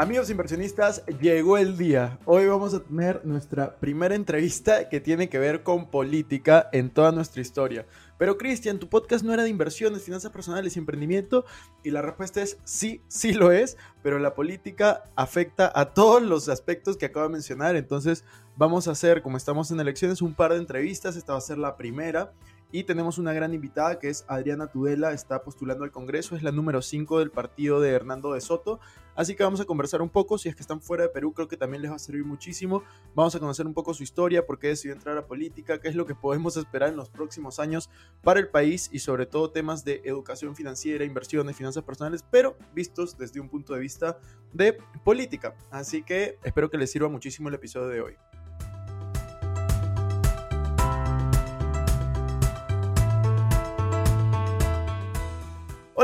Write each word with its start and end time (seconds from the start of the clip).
Amigos 0.00 0.30
inversionistas, 0.30 1.04
llegó 1.20 1.58
el 1.58 1.76
día. 1.76 2.18
Hoy 2.24 2.46
vamos 2.46 2.72
a 2.72 2.82
tener 2.82 3.20
nuestra 3.26 3.76
primera 3.76 4.14
entrevista 4.14 4.88
que 4.88 4.98
tiene 4.98 5.28
que 5.28 5.38
ver 5.38 5.62
con 5.62 5.90
política 5.90 6.70
en 6.72 6.88
toda 6.88 7.12
nuestra 7.12 7.42
historia. 7.42 7.84
Pero 8.16 8.38
Cristian, 8.38 8.78
tu 8.78 8.88
podcast 8.88 9.22
no 9.22 9.34
era 9.34 9.42
de 9.42 9.50
inversiones, 9.50 10.02
finanzas 10.02 10.32
personales 10.32 10.74
y 10.74 10.78
emprendimiento. 10.78 11.44
Y 11.84 11.90
la 11.90 12.00
respuesta 12.00 12.40
es 12.40 12.56
sí, 12.64 13.02
sí 13.08 13.34
lo 13.34 13.52
es, 13.52 13.76
pero 14.02 14.18
la 14.18 14.32
política 14.32 15.04
afecta 15.16 15.70
a 15.74 15.92
todos 15.92 16.22
los 16.22 16.48
aspectos 16.48 16.96
que 16.96 17.04
acabo 17.04 17.26
de 17.26 17.32
mencionar. 17.32 17.76
Entonces 17.76 18.24
vamos 18.56 18.88
a 18.88 18.92
hacer, 18.92 19.20
como 19.20 19.36
estamos 19.36 19.70
en 19.70 19.80
elecciones, 19.80 20.22
un 20.22 20.32
par 20.32 20.54
de 20.54 20.60
entrevistas. 20.60 21.14
Esta 21.14 21.32
va 21.32 21.38
a 21.38 21.42
ser 21.42 21.58
la 21.58 21.76
primera. 21.76 22.32
Y 22.72 22.84
tenemos 22.84 23.18
una 23.18 23.32
gran 23.32 23.52
invitada 23.52 23.98
que 23.98 24.08
es 24.08 24.24
Adriana 24.28 24.68
Tudela, 24.68 25.12
está 25.12 25.42
postulando 25.42 25.82
al 25.82 25.90
Congreso, 25.90 26.36
es 26.36 26.44
la 26.44 26.52
número 26.52 26.82
5 26.82 27.18
del 27.18 27.32
partido 27.32 27.80
de 27.80 27.90
Hernando 27.90 28.32
de 28.32 28.40
Soto. 28.40 28.78
Así 29.16 29.34
que 29.34 29.42
vamos 29.42 29.60
a 29.60 29.64
conversar 29.64 30.02
un 30.02 30.08
poco, 30.08 30.38
si 30.38 30.48
es 30.48 30.54
que 30.54 30.62
están 30.62 30.80
fuera 30.80 31.02
de 31.02 31.08
Perú 31.08 31.32
creo 31.32 31.48
que 31.48 31.56
también 31.56 31.82
les 31.82 31.90
va 31.90 31.96
a 31.96 31.98
servir 31.98 32.24
muchísimo. 32.24 32.84
Vamos 33.14 33.34
a 33.34 33.40
conocer 33.40 33.66
un 33.66 33.74
poco 33.74 33.92
su 33.92 34.04
historia, 34.04 34.46
por 34.46 34.60
qué 34.60 34.68
decidió 34.68 34.94
entrar 34.94 35.18
a 35.18 35.26
política, 35.26 35.80
qué 35.80 35.88
es 35.88 35.96
lo 35.96 36.06
que 36.06 36.14
podemos 36.14 36.56
esperar 36.56 36.90
en 36.90 36.96
los 36.96 37.10
próximos 37.10 37.58
años 37.58 37.90
para 38.22 38.38
el 38.38 38.48
país 38.48 38.88
y 38.92 39.00
sobre 39.00 39.26
todo 39.26 39.50
temas 39.50 39.84
de 39.84 40.02
educación 40.04 40.54
financiera, 40.54 41.04
inversiones, 41.04 41.56
finanzas 41.56 41.82
personales, 41.82 42.24
pero 42.30 42.56
vistos 42.72 43.18
desde 43.18 43.40
un 43.40 43.48
punto 43.48 43.74
de 43.74 43.80
vista 43.80 44.18
de 44.52 44.78
política. 45.04 45.56
Así 45.72 46.04
que 46.04 46.38
espero 46.44 46.70
que 46.70 46.78
les 46.78 46.92
sirva 46.92 47.08
muchísimo 47.08 47.48
el 47.48 47.56
episodio 47.56 47.88
de 47.88 48.00
hoy. 48.00 48.29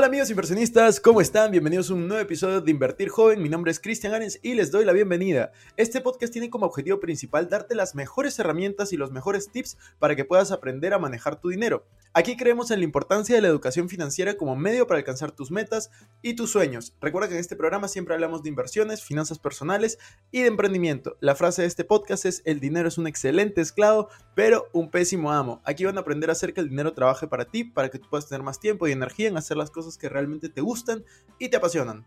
Hola 0.06 0.12
amigos 0.12 0.30
inversionistas, 0.30 1.00
¿cómo 1.00 1.20
están? 1.20 1.50
Bienvenidos 1.50 1.90
a 1.90 1.94
un 1.94 2.06
nuevo 2.06 2.22
episodio 2.22 2.60
de 2.60 2.70
Invertir 2.70 3.08
Joven. 3.08 3.42
Mi 3.42 3.48
nombre 3.48 3.72
es 3.72 3.80
Cristian 3.80 4.14
Arens 4.14 4.38
y 4.40 4.54
les 4.54 4.70
doy 4.70 4.84
la 4.84 4.92
bienvenida. 4.92 5.50
Este 5.76 6.00
podcast 6.00 6.32
tiene 6.32 6.48
como 6.48 6.64
objetivo 6.64 7.00
principal 7.00 7.48
darte 7.48 7.74
las 7.74 7.96
mejores 7.96 8.38
herramientas 8.38 8.92
y 8.92 8.96
los 8.96 9.10
mejores 9.10 9.50
tips 9.50 9.76
para 9.98 10.14
que 10.14 10.24
puedas 10.24 10.52
aprender 10.52 10.94
a 10.94 11.00
manejar 11.00 11.40
tu 11.40 11.48
dinero. 11.48 11.88
Aquí 12.12 12.36
creemos 12.36 12.70
en 12.70 12.78
la 12.78 12.84
importancia 12.84 13.34
de 13.34 13.42
la 13.42 13.48
educación 13.48 13.88
financiera 13.88 14.36
como 14.36 14.54
medio 14.54 14.86
para 14.86 14.98
alcanzar 14.98 15.32
tus 15.32 15.50
metas 15.50 15.90
y 16.22 16.34
tus 16.34 16.52
sueños. 16.52 16.94
Recuerda 17.00 17.28
que 17.28 17.34
en 17.34 17.40
este 17.40 17.56
programa 17.56 17.88
siempre 17.88 18.14
hablamos 18.14 18.44
de 18.44 18.48
inversiones, 18.48 19.02
finanzas 19.02 19.40
personales 19.40 19.98
y 20.30 20.42
de 20.42 20.46
emprendimiento. 20.46 21.16
La 21.20 21.34
frase 21.34 21.62
de 21.62 21.68
este 21.68 21.84
podcast 21.84 22.26
es 22.26 22.42
el 22.44 22.60
dinero 22.60 22.88
es 22.88 22.96
un 22.96 23.08
excelente 23.08 23.60
esclavo, 23.60 24.08
pero 24.36 24.68
un 24.72 24.88
pésimo 24.88 25.32
amo. 25.32 25.60
Aquí 25.64 25.84
van 25.84 25.98
a 25.98 26.02
aprender 26.02 26.30
a 26.30 26.34
hacer 26.34 26.54
que 26.54 26.60
el 26.60 26.68
dinero 26.68 26.94
trabaje 26.94 27.26
para 27.26 27.46
ti, 27.46 27.64
para 27.64 27.88
que 27.88 27.98
tú 27.98 28.08
puedas 28.08 28.28
tener 28.28 28.44
más 28.44 28.60
tiempo 28.60 28.86
y 28.86 28.92
energía 28.92 29.28
en 29.28 29.36
hacer 29.36 29.56
las 29.56 29.70
cosas 29.70 29.95
que 29.98 30.08
realmente 30.08 30.48
te 30.48 30.60
gustan 30.60 31.04
y 31.38 31.48
te 31.48 31.56
apasionan. 31.56 32.04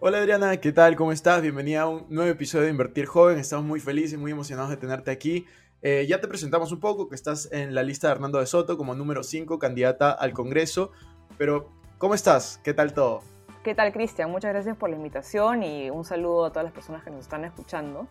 Hola 0.00 0.18
Adriana, 0.18 0.56
¿qué 0.58 0.72
tal? 0.72 0.94
¿Cómo 0.96 1.12
estás? 1.12 1.42
Bienvenida 1.42 1.82
a 1.82 1.88
un 1.88 2.06
nuevo 2.08 2.30
episodio 2.30 2.64
de 2.64 2.70
Invertir 2.70 3.06
Joven. 3.06 3.38
Estamos 3.38 3.64
muy 3.64 3.80
felices 3.80 4.12
y 4.12 4.16
muy 4.16 4.30
emocionados 4.30 4.70
de 4.70 4.76
tenerte 4.76 5.10
aquí. 5.10 5.46
Eh, 5.82 6.06
ya 6.08 6.20
te 6.20 6.28
presentamos 6.28 6.72
un 6.72 6.80
poco 6.80 7.08
que 7.08 7.14
estás 7.14 7.50
en 7.52 7.74
la 7.74 7.82
lista 7.82 8.08
de 8.08 8.14
Hernando 8.14 8.38
de 8.38 8.46
Soto 8.46 8.76
como 8.76 8.94
número 8.94 9.22
5, 9.22 9.58
candidata 9.58 10.10
al 10.12 10.32
Congreso. 10.32 10.92
Pero, 11.36 11.70
¿cómo 11.98 12.14
estás? 12.14 12.60
¿Qué 12.64 12.74
tal 12.74 12.94
todo? 12.94 13.22
¿Qué 13.62 13.74
tal, 13.74 13.92
Cristian? 13.92 14.30
Muchas 14.30 14.52
gracias 14.52 14.76
por 14.76 14.88
la 14.88 14.96
invitación 14.96 15.62
y 15.62 15.90
un 15.90 16.04
saludo 16.04 16.46
a 16.46 16.50
todas 16.50 16.64
las 16.64 16.72
personas 16.72 17.02
que 17.02 17.10
nos 17.10 17.20
están 17.20 17.44
escuchando. 17.44 18.06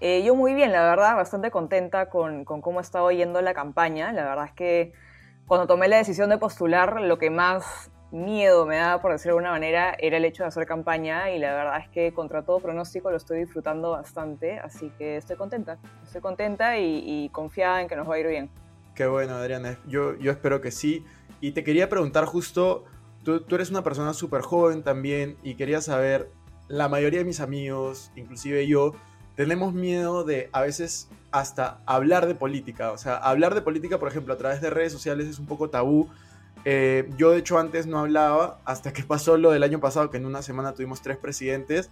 Eh, 0.00 0.22
yo 0.24 0.34
muy 0.34 0.54
bien, 0.54 0.70
la 0.70 0.82
verdad, 0.82 1.16
bastante 1.16 1.50
contenta 1.50 2.08
con, 2.08 2.44
cómo 2.44 2.78
ha 2.78 2.82
estado 2.82 3.10
yendo 3.10 3.40
la 3.42 3.54
campaña. 3.54 4.12
La 4.12 4.24
verdad 4.24 4.46
es 4.46 4.52
que 4.52 4.92
cuando 5.46 5.66
tomé 5.66 5.88
la 5.88 5.96
decisión 5.96 6.30
de 6.30 6.38
postular, 6.38 7.00
lo 7.00 7.18
que 7.18 7.30
más 7.30 7.90
miedo 8.10 8.64
me 8.66 8.76
daba, 8.76 9.00
por 9.00 9.12
decirlo 9.12 9.34
de 9.34 9.38
alguna 9.38 9.52
manera, 9.52 9.94
era 9.98 10.16
el 10.16 10.24
hecho 10.24 10.42
de 10.42 10.48
hacer 10.48 10.66
campaña 10.66 11.30
y 11.30 11.38
la 11.38 11.54
verdad 11.54 11.80
es 11.80 11.88
que 11.90 12.12
contra 12.12 12.42
todo 12.42 12.60
pronóstico 12.60 13.10
lo 13.10 13.16
estoy 13.16 13.40
disfrutando 13.40 13.90
bastante, 13.90 14.58
así 14.58 14.90
que 14.98 15.16
estoy 15.16 15.36
contenta, 15.36 15.78
estoy 16.04 16.20
contenta 16.20 16.78
y, 16.78 17.28
confiada 17.32 17.82
en 17.82 17.88
que 17.88 17.96
nos 17.96 18.08
va 18.08 18.14
a 18.14 18.18
ir 18.18 18.26
bien. 18.26 18.50
Qué 18.94 19.06
bueno, 19.06 19.34
Adriana, 19.34 19.78
yo, 19.86 20.16
yo 20.16 20.32
espero 20.32 20.60
que 20.60 20.70
sí. 20.70 21.04
Y 21.40 21.52
te 21.52 21.62
quería 21.62 21.88
preguntar 21.88 22.24
justo, 22.24 22.84
tú, 23.22 23.40
tú 23.40 23.54
eres 23.54 23.70
una 23.70 23.84
persona 23.84 24.12
súper 24.14 24.40
joven 24.40 24.82
también 24.82 25.36
y 25.42 25.54
quería 25.54 25.80
saber, 25.80 26.30
la 26.68 26.88
mayoría 26.88 27.20
de 27.20 27.24
mis 27.24 27.40
amigos, 27.40 28.10
inclusive 28.16 28.66
yo, 28.66 28.92
tenemos 29.36 29.72
miedo 29.72 30.24
de 30.24 30.48
a 30.52 30.62
veces 30.62 31.08
hasta 31.30 31.80
hablar 31.86 32.26
de 32.26 32.34
política. 32.34 32.90
O 32.92 32.98
sea, 32.98 33.16
hablar 33.16 33.54
de 33.54 33.62
política, 33.62 33.98
por 33.98 34.08
ejemplo, 34.08 34.34
a 34.34 34.36
través 34.36 34.60
de 34.60 34.70
redes 34.70 34.92
sociales 34.92 35.28
es 35.28 35.38
un 35.38 35.46
poco 35.46 35.70
tabú 35.70 36.08
eh, 36.70 37.08
yo 37.16 37.30
de 37.30 37.38
hecho 37.38 37.58
antes 37.58 37.86
no 37.86 37.98
hablaba 37.98 38.60
hasta 38.66 38.92
que 38.92 39.02
pasó 39.02 39.38
lo 39.38 39.52
del 39.52 39.62
año 39.62 39.80
pasado, 39.80 40.10
que 40.10 40.18
en 40.18 40.26
una 40.26 40.42
semana 40.42 40.74
tuvimos 40.74 41.00
tres 41.00 41.16
presidentes 41.16 41.88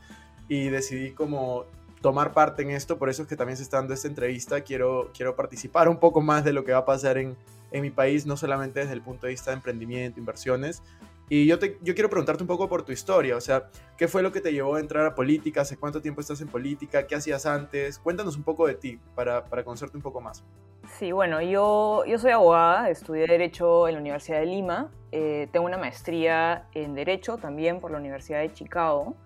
y 0.49 0.69
decidí 0.69 1.13
como 1.13 1.65
tomar 2.03 2.35
parte 2.35 2.61
en 2.61 2.73
esto, 2.73 2.99
por 2.99 3.09
eso 3.09 3.23
es 3.23 3.29
que 3.29 3.37
también 3.37 3.57
se 3.57 3.63
está 3.63 3.79
dando 3.79 3.95
esta 3.95 4.07
entrevista, 4.07 4.61
quiero, 4.61 5.11
quiero 5.17 5.35
participar 5.35 5.89
un 5.89 5.97
poco 5.97 6.21
más 6.21 6.45
de 6.45 6.53
lo 6.53 6.63
que 6.67 6.73
va 6.73 6.81
a 6.81 6.85
pasar 6.85 7.17
en, 7.17 7.39
en 7.73 7.81
mi 7.81 7.91
país, 7.91 8.27
no 8.27 8.37
solamente 8.37 8.81
desde 8.81 8.93
el 8.93 9.01
punto 9.01 9.27
de 9.27 9.33
vista 9.33 9.51
de 9.51 9.57
emprendimiento, 9.57 10.21
inversiones, 10.21 10.83
y 11.29 11.47
yo, 11.47 11.59
te, 11.59 11.79
yo 11.83 11.95
quiero 11.95 12.09
preguntarte 12.09 12.43
un 12.43 12.47
poco 12.47 12.69
por 12.69 12.85
tu 12.85 12.93
historia, 12.93 13.37
o 13.37 13.41
sea, 13.41 13.69
¿qué 13.97 14.07
fue 14.07 14.23
lo 14.23 14.31
que 14.31 14.41
te 14.41 14.53
llevó 14.53 14.77
a 14.77 14.81
entrar 14.81 15.05
a 15.07 15.15
política? 15.15 15.63
¿Hace 15.63 15.77
cuánto 15.77 16.01
tiempo 16.01 16.21
estás 16.21 16.41
en 16.41 16.49
política? 16.49 17.07
¿Qué 17.07 17.17
hacías 17.17 17.47
antes? 17.47 17.99
Cuéntanos 17.99 18.37
un 18.37 18.45
poco 18.45 18.67
de 18.67 18.75
ti 18.75 19.01
para, 19.15 19.45
para 19.45 19.65
conocerte 19.65 19.97
un 19.97 20.03
poco 20.03 20.21
más. 20.21 20.45
Sí, 20.99 21.11
bueno, 21.11 21.43
yo, 21.43 22.05
yo 22.07 22.19
soy 22.19 22.31
abogada, 22.31 22.91
estudié 22.91 23.27
Derecho 23.27 23.89
en 23.89 23.95
la 23.95 24.01
Universidad 24.01 24.39
de 24.39 24.47
Lima, 24.47 24.89
eh, 25.11 25.49
tengo 25.51 25.67
una 25.67 25.79
maestría 25.79 26.69
en 26.73 26.95
Derecho 26.95 27.39
también 27.39 27.81
por 27.81 27.91
la 27.91 27.99
Universidad 27.99 28.41
de 28.41 28.53
Chicago. 28.53 29.17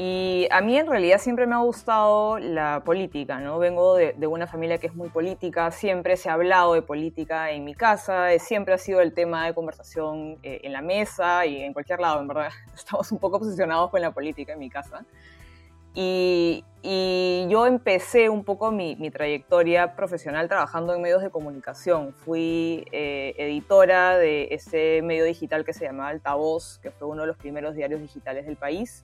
Y 0.00 0.46
a 0.52 0.60
mí 0.60 0.78
en 0.78 0.86
realidad 0.86 1.18
siempre 1.18 1.44
me 1.48 1.56
ha 1.56 1.58
gustado 1.58 2.38
la 2.38 2.84
política, 2.84 3.40
¿no? 3.40 3.58
Vengo 3.58 3.96
de, 3.96 4.14
una 4.28 4.46
familia 4.46 4.78
que 4.78 4.86
es 4.86 4.94
muy 4.94 5.08
política, 5.08 5.72
siempre 5.72 6.16
se 6.16 6.30
ha 6.30 6.34
hablado 6.34 6.74
de 6.74 6.82
política 6.82 7.50
en 7.50 7.64
mi 7.64 7.74
casa, 7.74 8.32
eh, 8.32 8.38
siempre 8.38 8.74
ha 8.74 8.78
sido 8.78 9.00
el 9.00 9.12
tema 9.12 9.46
de 9.46 9.54
conversación 9.54 10.38
eh, 10.44 10.60
en 10.62 10.72
la 10.72 10.82
mesa 10.82 11.44
y 11.46 11.62
en 11.62 11.72
cualquier 11.72 11.98
lado, 11.98 12.20
en 12.20 12.28
verdad. 12.28 12.50
Estamos 12.76 13.10
un 13.10 13.18
poco 13.18 13.38
obsesionados 13.38 13.90
con 13.90 14.00
la 14.00 14.12
política 14.12 14.52
en 14.52 14.60
mi 14.60 14.70
casa. 14.70 15.04
Y, 15.94 16.64
yo 17.48 17.66
empecé 17.66 18.28
un 18.28 18.44
poco 18.44 18.70
mi, 18.70 19.10
trayectoria 19.10 19.96
profesional 19.96 20.48
trabajando 20.48 20.94
en 20.94 21.02
medios 21.02 21.22
de 21.22 21.30
comunicación. 21.30 22.14
Fui 22.14 22.86
eh, 22.92 23.34
editora 23.36 24.16
de 24.16 24.46
ese 24.52 25.00
medio 25.02 25.24
digital 25.24 25.64
que 25.64 25.72
se 25.72 25.86
llamaba 25.86 26.10
Altavoz, 26.10 26.78
que 26.78 26.92
fue 26.92 27.08
uno 27.08 27.22
de 27.22 27.26
los 27.26 27.36
primeros 27.36 27.74
diarios 27.74 28.00
digitales 28.00 28.46
del 28.46 28.54
país 28.54 29.02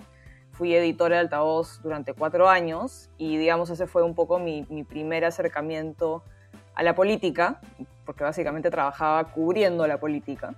fui 0.54 0.75
editora 0.75 1.16
de 1.16 1.22
Altavoz 1.22 1.82
durante 1.82 2.15
cuatro 2.15 2.48
años 2.48 3.10
y 3.19 3.37
digamos 3.37 3.70
ese 3.70 3.87
fue 3.87 4.03
un 4.03 4.15
poco 4.15 4.38
mi, 4.38 4.62
primer 4.88 5.25
acercamiento 5.25 6.22
a 6.75 6.82
la 6.82 6.94
política, 6.94 7.60
porque 8.06 8.25
básicamente 8.25 8.70
trabajaba 8.70 9.25
cubriendo 9.25 9.87
la 9.87 9.98
política. 9.98 10.54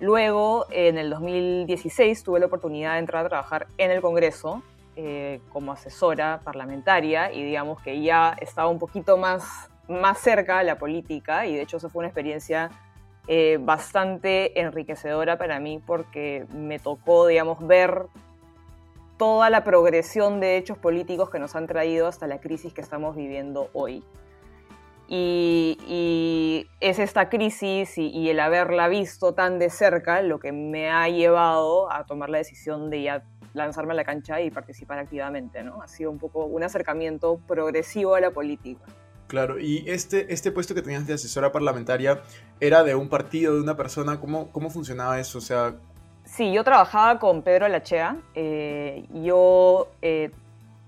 Luego, 0.00 0.66
en 0.70 0.98
el 0.98 1.10
2016, 1.10 2.22
tuve 2.24 2.40
la 2.40 2.46
oportunidad 2.46 2.94
de 2.94 2.98
entrar 2.98 3.24
a 3.24 3.28
trabajar 3.28 3.66
en 3.78 3.90
el 3.90 4.00
Congreso 4.00 4.62
eh, 4.96 5.40
como 5.52 5.72
asesora 5.72 6.40
parlamentaria 6.44 7.32
y 7.32 7.42
digamos 7.42 7.80
que 7.80 8.00
ya 8.02 8.36
estaba 8.40 8.68
un 8.68 8.78
poquito 8.78 9.16
más, 9.16 9.70
más 9.88 10.18
cerca 10.18 10.58
a 10.58 10.62
la 10.62 10.78
política 10.78 11.46
y 11.46 11.54
de 11.54 11.62
hecho 11.62 11.78
eso 11.78 11.88
fue 11.88 12.00
una 12.00 12.08
experiencia 12.08 12.70
eh, 13.26 13.58
bastante 13.58 14.60
enriquecedora 14.60 15.38
para 15.38 15.58
mí 15.58 15.80
porque 15.84 16.44
me 16.52 16.78
tocó, 16.78 17.26
digamos, 17.26 17.66
ver 17.66 18.06
toda 19.16 19.50
la 19.50 19.64
progresión 19.64 20.40
de 20.40 20.56
hechos 20.56 20.78
políticos 20.78 21.30
que 21.30 21.38
nos 21.38 21.54
han 21.54 21.66
traído 21.66 22.06
hasta 22.06 22.26
la 22.26 22.40
crisis 22.40 22.72
que 22.72 22.80
estamos 22.80 23.16
viviendo 23.16 23.70
hoy. 23.72 24.02
Y, 25.06 26.66
es 26.80 26.98
esta 26.98 27.28
crisis 27.28 27.98
y, 27.98 28.30
el 28.30 28.40
haberla 28.40 28.88
visto 28.88 29.34
tan 29.34 29.58
de 29.58 29.70
cerca 29.70 30.22
lo 30.22 30.38
que 30.38 30.52
me 30.52 30.90
ha 30.90 31.08
llevado 31.08 31.92
a 31.92 32.04
tomar 32.04 32.30
la 32.30 32.38
decisión 32.38 32.90
de 32.90 33.02
ya 33.02 33.24
lanzarme 33.52 33.92
a 33.92 33.96
la 33.96 34.04
cancha 34.04 34.40
y 34.40 34.50
participar 34.50 34.98
activamente. 34.98 35.62
¿no? 35.62 35.82
Ha 35.82 35.88
sido 35.88 36.10
un 36.10 36.18
poco 36.18 36.44
un 36.46 36.62
acercamiento 36.62 37.38
progresivo 37.46 38.14
a 38.14 38.20
la 38.20 38.30
política. 38.30 38.82
Claro, 39.26 39.58
y 39.58 39.84
este, 39.86 40.32
este 40.32 40.52
puesto 40.52 40.74
que 40.74 40.82
tenías 40.82 41.06
de 41.06 41.14
asesora 41.14 41.50
parlamentaria 41.50 42.22
era 42.60 42.84
de 42.84 42.94
un 42.94 43.08
partido, 43.08 43.54
de 43.54 43.62
una 43.62 43.76
persona, 43.76 44.20
¿cómo, 44.20 44.52
cómo 44.52 44.68
funcionaba 44.70 45.18
eso? 45.18 45.38
O 45.38 45.40
sea, 45.40 45.76
Sí, 46.36 46.50
yo 46.50 46.64
trabajaba 46.64 47.20
con 47.20 47.42
Pedro 47.42 47.68
Lachea. 47.68 48.16
Eh, 48.34 49.06
yo 49.22 49.86
eh, 50.02 50.32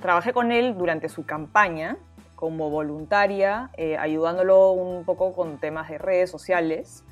trabajé 0.00 0.32
con 0.32 0.50
él 0.50 0.76
durante 0.76 1.08
su 1.08 1.24
campaña 1.24 1.96
como 2.34 2.68
voluntaria, 2.68 3.70
eh, 3.76 3.96
ayudándolo 3.96 4.72
un 4.72 5.04
poco 5.04 5.34
con 5.34 5.58
temas 5.58 5.88
de 5.88 5.98
redes 5.98 6.32
sociales. 6.32 7.04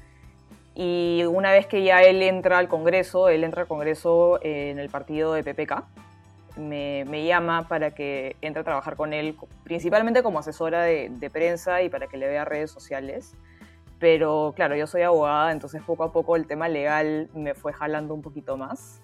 Y 0.75 1.23
una 1.29 1.53
vez 1.53 1.69
que 1.69 1.85
ya 1.85 2.03
él 2.03 2.23
entra 2.23 2.59
al 2.59 2.67
Congreso, 2.67 3.29
él 3.29 3.45
entra 3.45 3.63
al 3.63 3.69
Congreso 3.69 4.41
en 4.43 4.81
el 4.81 4.89
partido 4.89 5.33
de 5.35 5.45
PPK, 5.45 5.85
me, 6.57 7.25
llama 7.25 7.69
para 7.69 7.93
que 7.93 8.35
entre 8.41 8.63
a 8.63 8.65
trabajar 8.65 8.97
con 8.97 9.13
él, 9.13 9.37
principalmente 9.63 10.25
como 10.25 10.41
asesora 10.41 10.83
de, 10.83 11.09
de 11.09 11.31
prensa 11.31 11.83
y 11.83 11.89
para 11.89 12.09
que 12.09 12.17
le 12.17 12.27
vea 12.27 12.45
redes 12.45 12.73
sociales 12.73 13.37
pero 13.99 14.53
claro, 14.57 14.77
yo 14.77 14.87
soy 14.87 15.03
abogada, 15.03 15.53
entonces 15.53 15.83
poco 15.83 16.05
a 16.05 16.13
poco 16.13 16.37
el 16.37 16.47
tema 16.47 16.69
legal 16.69 17.31
me 17.35 17.55
fue 17.55 17.73
jalando 17.73 18.15
un 18.15 18.23
poquito 18.23 18.57
más. 18.57 19.03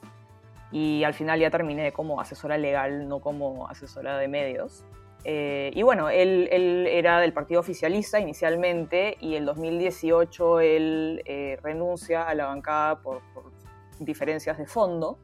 y 0.73 1.03
al 1.05 1.15
final 1.15 1.41
ya 1.41 1.51
terminé 1.51 1.93
como 1.93 2.21
asesora 2.21 2.57
legal, 2.57 3.09
no 3.09 3.21
como 3.21 3.69
asesora 3.69 4.19
de 4.19 4.29
medios. 4.29 4.85
Eh, 5.25 5.71
y 5.75 5.83
bueno, 5.83 6.09
él, 6.09 6.49
él, 6.51 6.87
era 6.87 7.21
del 7.21 7.33
partido 7.33 7.61
oficialista 7.61 8.19
inicialmente 8.21 9.17
y 9.21 9.35
en 9.35 9.45
2018 9.45 10.61
él 10.61 11.23
eh, 11.27 11.59
renuncia 11.63 12.23
a 12.23 12.35
la 12.35 12.47
bancada 12.47 13.01
por, 13.03 13.21
por, 13.35 13.45
diferencias 13.99 14.57
de 14.57 14.67
fondo 14.67 15.19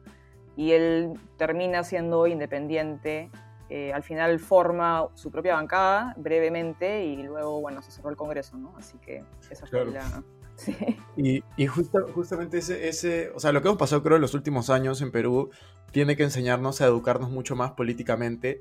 y 0.55 0.73
él 0.73 1.13
termina 1.37 1.83
siendo 1.83 2.27
independiente. 2.27 3.31
Eh, 3.69 3.91
al 3.91 4.03
final 4.03 4.39
forma 4.39 5.07
su 5.13 5.29
propia 5.29 5.55
bancada 5.55 6.13
brevemente 6.17 7.05
y 7.05 7.21
luego, 7.23 7.59
bueno, 7.59 7.81
se 7.81 7.91
cerró 7.91 8.09
el 8.09 8.15
Congreso, 8.15 8.57
¿no? 8.57 8.73
Así 8.77 8.97
que 8.99 9.23
esa 9.49 9.67
fue 9.67 9.85
la, 9.85 10.23
Sí. 10.55 10.75
Y, 11.15 11.43
y 11.55 11.67
justamente 11.67 12.57
ese, 12.57 12.87
ese, 12.87 13.29
o 13.35 13.39
sea, 13.39 13.51
lo 13.51 13.61
que 13.61 13.67
hemos 13.67 13.77
pasado 13.77 14.01
creo 14.01 14.15
en 14.15 14.23
los 14.23 14.33
últimos 14.33 14.71
años 14.71 15.01
en 15.03 15.11
Perú 15.11 15.51
tiene 15.91 16.15
que 16.15 16.23
enseñarnos 16.23 16.81
a 16.81 16.85
educarnos 16.85 17.29
mucho 17.29 17.55
más 17.55 17.71
políticamente. 17.73 18.59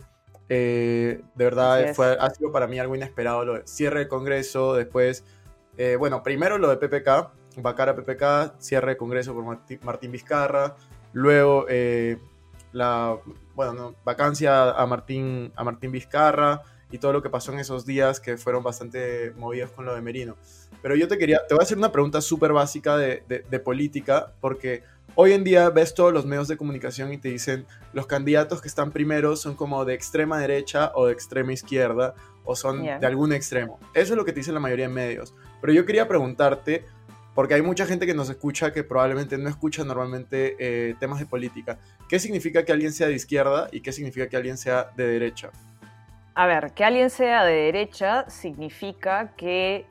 Eh, 0.48 1.22
de 1.34 1.44
verdad 1.44 1.94
fue, 1.94 2.16
ha 2.20 2.30
sido 2.30 2.52
para 2.52 2.66
mí 2.66 2.78
algo 2.78 2.94
inesperado 2.94 3.44
lo 3.44 3.54
de 3.54 3.66
cierre 3.66 4.00
del 4.00 4.08
Congreso, 4.08 4.74
después, 4.74 5.24
eh, 5.76 5.96
bueno, 5.96 6.22
primero 6.22 6.58
lo 6.58 6.68
de 6.68 6.76
PPK, 6.76 7.32
Bacara 7.62 7.96
PPK, 7.96 8.60
cierre 8.60 8.88
del 8.88 8.96
Congreso 8.96 9.34
por 9.34 9.44
Martín, 9.82 10.12
Vizcarra, 10.12 10.76
luego 11.12 11.66
eh, 11.68 12.18
la, 12.76 13.16
bueno, 13.54 13.94
vacancia 14.04 14.70
a 14.70 14.86
Martín, 14.86 15.52
a 15.56 15.64
Martín 15.64 15.92
Vizcarra 15.92 16.62
y 16.90 16.98
todo 16.98 17.12
lo 17.12 17.22
que 17.22 17.30
pasó 17.30 17.52
en 17.52 17.58
esos 17.58 17.86
días 17.86 18.20
que 18.20 18.36
fueron 18.36 18.62
bastante 18.62 19.32
movidos 19.36 19.70
con 19.72 19.86
lo 19.86 19.94
de 19.94 20.02
Merino. 20.02 20.36
Pero 20.82 20.94
yo 20.94 21.08
te 21.08 21.16
quería, 21.18 21.40
te 21.48 21.54
voy 21.54 21.62
a 21.62 21.64
hacer 21.64 21.78
una 21.78 21.90
pregunta 21.90 22.20
súper 22.20 22.52
básica 22.52 22.96
de, 22.96 23.24
de, 23.26 23.60
política, 23.60 24.34
porque 24.40 24.82
hoy 25.14 25.32
en 25.32 25.42
día 25.42 25.70
ves 25.70 25.94
todos 25.94 26.12
los 26.12 26.26
medios 26.26 26.48
de 26.48 26.56
comunicación 26.56 27.12
y 27.12 27.18
te 27.18 27.28
dicen 27.28 27.66
los 27.94 28.06
candidatos 28.06 28.60
que 28.60 28.68
están 28.68 28.92
primero 28.92 29.36
son 29.36 29.56
como 29.56 29.84
de 29.84 29.94
extrema 29.94 30.38
derecha 30.38 30.92
o 30.94 31.06
de 31.06 31.12
extrema 31.12 31.52
izquierda 31.52 32.14
o 32.44 32.54
son 32.54 32.82
de 32.82 33.06
algún 33.06 33.32
extremo. 33.32 33.80
Eso 33.94 34.12
es 34.12 34.16
lo 34.16 34.24
que 34.24 34.32
te 34.32 34.40
dicen 34.40 34.54
la 34.54 34.60
mayoría 34.60 34.86
de 34.86 34.94
medios. 34.94 35.34
Pero 35.60 35.72
yo 35.72 35.86
quería 35.86 36.06
preguntarte, 36.06 36.84
porque 37.36 37.52
hay 37.52 37.60
mucha 37.60 37.84
gente 37.84 38.06
que 38.06 38.14
nos 38.14 38.30
escucha 38.30 38.72
que 38.72 38.82
probablemente 38.82 39.36
no 39.36 39.50
escucha 39.50 39.84
normalmente 39.84 40.56
eh, 40.58 40.94
temas 40.98 41.20
de 41.20 41.26
política. 41.26 41.78
¿Qué 42.08 42.18
significa 42.18 42.64
que 42.64 42.72
alguien 42.72 42.92
sea 42.92 43.08
de 43.08 43.14
izquierda 43.14 43.68
y 43.70 43.82
qué 43.82 43.92
significa 43.92 44.26
que 44.26 44.38
alguien 44.38 44.56
sea 44.56 44.90
de 44.96 45.06
derecha? 45.06 45.50
A 46.34 46.46
ver, 46.46 46.72
que 46.72 46.82
alguien 46.82 47.10
sea 47.10 47.44
de 47.44 47.52
derecha 47.52 48.24
significa 48.30 49.34
que 49.36 49.84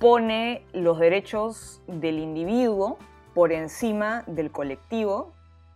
pone 0.00 0.64
los 0.72 0.98
derechos 0.98 1.80
del 1.86 2.18
individuo 2.18 2.98
por 3.34 3.52
encima 3.52 4.24
del 4.26 4.50
colectivo 4.50 5.32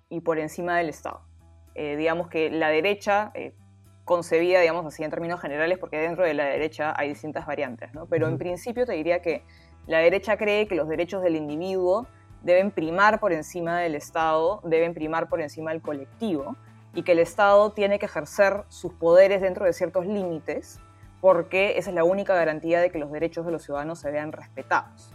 y 0.09 0.21
por 0.21 0.41
encima 0.41 0.79
del 0.79 0.89
Estado. 0.89 1.21
Eh, 1.77 1.95
digamos 1.95 2.27
que 2.27 2.51
la 2.51 2.71
derecha, 2.71 3.31
eh, 3.35 3.55
concebida, 4.05 4.61
digamos 4.61 4.85
así 4.85 5.05
en 5.05 5.11
términos 5.11 5.41
generales, 5.41 5.79
porque 5.79 5.97
dentro 5.97 6.25
de 6.25 6.35
la 6.35 6.47
derecha 6.47 6.93
hay 6.97 7.09
distintas 7.11 7.47
variantes, 7.47 7.95
¿no? 7.95 8.07
pero 8.07 8.27
en 8.27 8.37
principio 8.37 8.85
te 8.85 8.95
diría 8.95 9.23
que 9.23 9.45
la 9.87 9.99
derecha 9.99 10.37
cree 10.37 10.67
que 10.67 10.75
los 10.75 10.89
derechos 10.89 11.23
del 11.23 11.37
individuo 11.37 12.07
deben 12.43 12.71
primar 12.71 13.21
por 13.21 13.33
encima 13.33 13.79
del 13.81 13.95
Estado, 13.95 14.61
deben 14.65 14.95
primar 14.95 15.29
por 15.29 15.41
encima 15.41 15.73
del 15.73 15.83
colectivo, 15.83 16.57
y 16.95 17.03
que 17.03 17.13
el 17.13 17.19
Estado 17.19 17.73
tiene 17.73 17.99
que 17.99 18.07
ejercer 18.07 18.65
sus 18.69 18.93
poderes 18.93 19.41
dentro 19.41 19.65
de 19.65 19.73
ciertos 19.73 20.07
límites 20.07 20.81
porque 21.25 21.79
esa 21.79 21.89
es 21.89 21.97
la 21.97 22.05
única 22.05 22.35
garantía 22.35 22.83
de 22.83 22.91
que 22.91 22.99
los 22.99 23.11
derechos 23.11 23.47
de 23.47 23.53
los 23.53 23.63
ciudadanos 23.63 23.99
se 23.99 24.11
vean 24.11 24.31
respetados. 24.31 25.11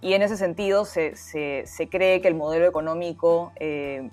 Y 0.00 0.14
en 0.14 0.22
ese 0.22 0.38
sentido 0.38 0.86
se, 0.86 1.12
cree 1.90 2.22
que 2.22 2.28
el 2.28 2.34
modelo 2.34 2.64
económico 2.64 3.52
eh, 3.56 4.08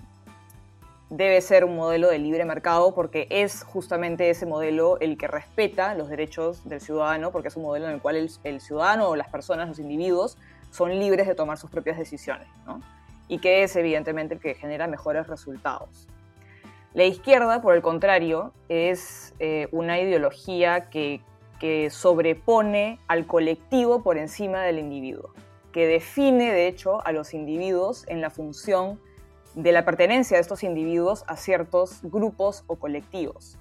debe 1.10 1.40
ser 1.40 1.64
un 1.64 1.76
modelo 1.76 2.08
de 2.08 2.18
libre 2.18 2.44
mercado 2.44 2.94
porque 2.94 3.26
es 3.30 3.62
justamente 3.62 4.28
ese 4.30 4.46
modelo 4.46 4.98
el 5.00 5.16
que 5.16 5.26
respeta 5.26 5.94
los 5.94 6.08
derechos 6.08 6.68
del 6.68 6.80
ciudadano, 6.80 7.32
porque 7.32 7.48
es 7.48 7.56
un 7.56 7.62
modelo 7.62 7.86
en 7.86 7.94
el 7.94 8.00
cual 8.00 8.28
el, 8.44 8.60
ciudadano 8.60 9.08
o 9.08 9.16
las 9.16 9.28
personas, 9.28 9.68
los 9.68 9.78
individuos, 9.78 10.36
son 10.70 10.98
libres 10.98 11.26
de 11.26 11.34
tomar 11.34 11.56
sus 11.56 11.70
propias 11.70 11.96
decisiones, 11.96 12.46
y 13.26 13.38
que 13.38 13.62
es 13.62 13.74
evidentemente 13.76 14.34
el 14.34 14.40
que 14.40 14.54
genera 14.54 14.86
mejores 14.86 15.26
resultados. 15.26 16.08
La 16.92 17.04
izquierda, 17.04 17.62
por 17.62 17.74
el 17.74 17.82
contrario, 17.82 18.52
es 18.68 19.34
eh, 19.38 19.68
una 19.72 19.98
ideología 20.00 20.90
que 20.90 21.22
que 21.58 21.90
sobrepone 21.90 23.00
al 23.08 23.26
colectivo 23.26 24.02
por 24.02 24.16
encima 24.16 24.62
del 24.62 24.78
individuo, 24.78 25.30
que 25.72 25.86
define 25.86 26.52
de 26.52 26.68
hecho 26.68 27.04
a 27.06 27.12
los 27.12 27.34
individuos 27.34 28.04
en 28.08 28.20
la 28.20 28.30
función 28.30 29.00
de 29.58 29.72
la 29.72 29.84
pertenencia 29.84 30.36
de 30.36 30.40
estos 30.40 30.62
individuos 30.62 31.24
a 31.26 31.36
ciertos 31.36 31.98
grupos 32.02 32.62
o 32.68 32.76
colectivos. 32.76 33.58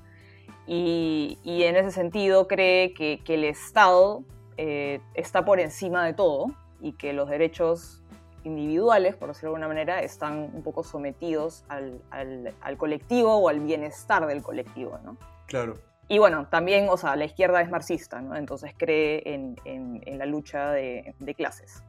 Y, 0.68 1.40
en 1.44 1.76
ese 1.76 1.92
sentido 1.92 2.48
cree 2.48 2.94
que, 2.94 3.20
el 3.28 3.44
Estado 3.44 4.24
eh, 4.58 5.00
está 5.16 5.44
por 5.44 5.60
encima 5.60 6.06
de 6.06 6.14
todo 6.14 6.52
y 6.82 6.92
que 6.94 7.14
los 7.14 7.30
derechos 7.30 8.04
individuales, 8.44 9.16
por 9.16 9.30
decirlo 9.30 9.50
de 9.50 9.56
alguna 9.56 9.68
manera, 9.70 10.02
están 10.02 10.52
un 10.54 10.62
poco 10.62 10.84
sometidos 10.84 11.64
al, 11.68 12.02
al 12.12 12.78
colectivo 12.78 13.36
o 13.36 13.50
al 13.50 13.60
bienestar 13.62 14.28
del 14.28 14.44
colectivo. 14.44 15.00
¿no? 15.04 15.18
Claro. 15.48 15.80
Y 16.10 16.20
bueno, 16.20 16.48
también, 16.48 16.88
o 16.90 16.98
sea, 16.98 17.16
la 17.16 17.26
izquierda 17.26 17.60
es 17.62 17.70
marxista, 17.70 18.22
¿no? 18.22 18.36
Entonces 18.36 18.74
cree 18.78 19.24
en, 19.26 19.58
en, 19.66 20.18
la 20.18 20.26
lucha 20.26 20.72
de, 20.72 21.16
de 21.20 21.36
clases. 21.36 21.84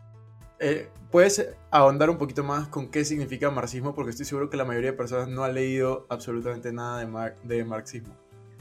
Eh, 0.61 0.89
¿Puedes 1.11 1.57
ahondar 1.71 2.11
un 2.11 2.19
poquito 2.19 2.45
más 2.45 2.69
con 2.69 2.91
qué 2.91 3.05
significa 3.05 3.51
marxismo? 3.51 3.95
Porque 3.95 4.11
estoy 4.11 4.27
seguro 4.27 4.51
que 4.51 4.57
la 4.57 4.65
mayoría 4.65 4.91
de 4.91 4.97
personas 4.97 5.29
no 5.29 5.45
ha 5.45 5.49
leído 5.49 6.07
absolutamente 6.11 6.73
nada 6.73 6.99
de, 7.45 7.65
marxismo. 7.65 8.15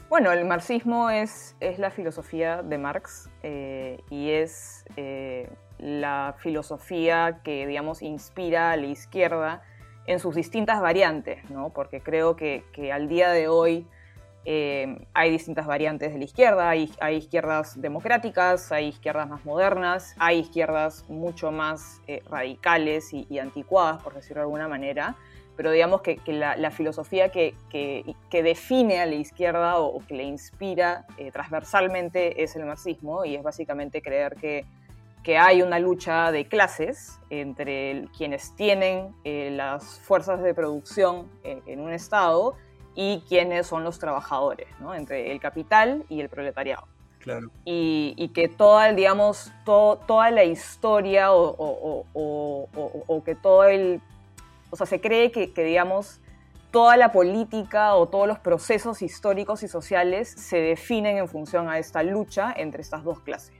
Bueno, 0.08 0.32
el 0.32 0.46
marxismo 0.46 1.10
es, 1.10 1.56
es 1.60 1.78
la 1.78 1.90
filosofía 1.90 2.62
de 2.62 2.78
Marx 2.78 3.28
eh, 3.42 4.00
y 4.08 4.30
es 4.30 4.86
eh, 4.96 5.50
la 5.78 6.36
filosofía 6.38 7.40
que, 7.44 7.66
digamos, 7.66 8.00
inspira 8.00 8.70
a 8.70 8.76
la 8.76 8.86
izquierda 8.86 9.62
en 10.06 10.18
sus 10.18 10.34
distintas 10.34 10.80
variantes, 10.80 11.50
¿no? 11.50 11.70
Porque 11.74 12.00
creo 12.00 12.36
que 12.36 12.64
al 12.90 13.08
día 13.08 13.30
de 13.30 13.48
hoy 13.48 13.86
eh, 14.50 15.06
hay 15.12 15.30
distintas 15.30 15.66
variantes 15.66 16.10
de 16.10 16.18
la 16.18 16.24
izquierda, 16.24 16.70
hay, 16.70 16.90
izquierdas 17.14 17.78
democráticas, 17.78 18.72
hay 18.72 18.86
izquierdas 18.86 19.28
más 19.28 19.44
modernas, 19.44 20.14
hay 20.18 20.38
izquierdas 20.38 21.04
mucho 21.10 21.52
más 21.52 22.00
eh, 22.06 22.22
radicales 22.30 23.12
y, 23.12 23.38
anticuadas, 23.38 24.02
por 24.02 24.14
decirlo 24.14 24.36
de 24.36 24.44
alguna 24.44 24.66
manera, 24.66 25.16
pero 25.54 25.70
digamos 25.70 26.00
que, 26.00 26.18
la, 26.28 26.70
filosofía 26.70 27.28
que, 27.28 27.54
define 28.32 29.02
a 29.02 29.04
la 29.04 29.16
izquierda 29.16 29.76
o, 29.80 30.00
que 30.06 30.14
le 30.14 30.22
inspira 30.22 31.04
eh, 31.18 31.30
transversalmente 31.30 32.42
es 32.42 32.56
el 32.56 32.64
marxismo 32.64 33.26
y 33.26 33.36
es 33.36 33.42
básicamente 33.42 34.00
creer 34.00 34.34
que, 34.36 34.64
hay 35.38 35.60
una 35.60 35.78
lucha 35.78 36.32
de 36.32 36.48
clases 36.48 37.20
entre 37.28 38.08
quienes 38.16 38.56
tienen 38.56 39.14
las 39.58 40.00
fuerzas 40.00 40.42
de 40.42 40.54
producción 40.54 41.30
en 41.44 41.80
un 41.80 41.92
Estado 41.92 42.56
y 43.00 43.22
quiénes 43.28 43.68
son 43.68 43.84
los 43.84 44.00
trabajadores, 44.00 44.66
¿no? 44.80 44.92
entre 44.92 45.30
el 45.30 45.38
capital 45.38 46.04
y 46.08 46.20
el 46.20 46.28
proletariado. 46.28 46.88
Claro. 47.20 47.48
Y, 47.64 48.32
que 48.34 48.48
toda, 48.48 48.92
digamos, 48.92 49.52
toda 49.64 50.32
la 50.32 50.42
historia 50.42 51.32
o, 51.32 52.04
o, 52.12 53.22
que 53.24 53.36
todo 53.36 53.64
el... 53.64 54.00
O 54.70 54.76
sea, 54.76 54.84
se 54.86 55.00
cree 55.00 55.30
que, 55.30 55.52
que, 55.52 55.62
digamos, 55.62 56.20
toda 56.72 56.96
la 56.96 57.12
política 57.12 57.94
o 57.94 58.08
todos 58.08 58.26
los 58.26 58.40
procesos 58.40 59.00
históricos 59.00 59.62
y 59.62 59.68
sociales 59.68 60.28
se 60.36 60.56
definen 60.56 61.18
en 61.18 61.28
función 61.28 61.68
a 61.68 61.78
esta 61.78 62.02
lucha 62.02 62.52
entre 62.56 62.82
estas 62.82 63.04
dos 63.04 63.20
clases. 63.20 63.54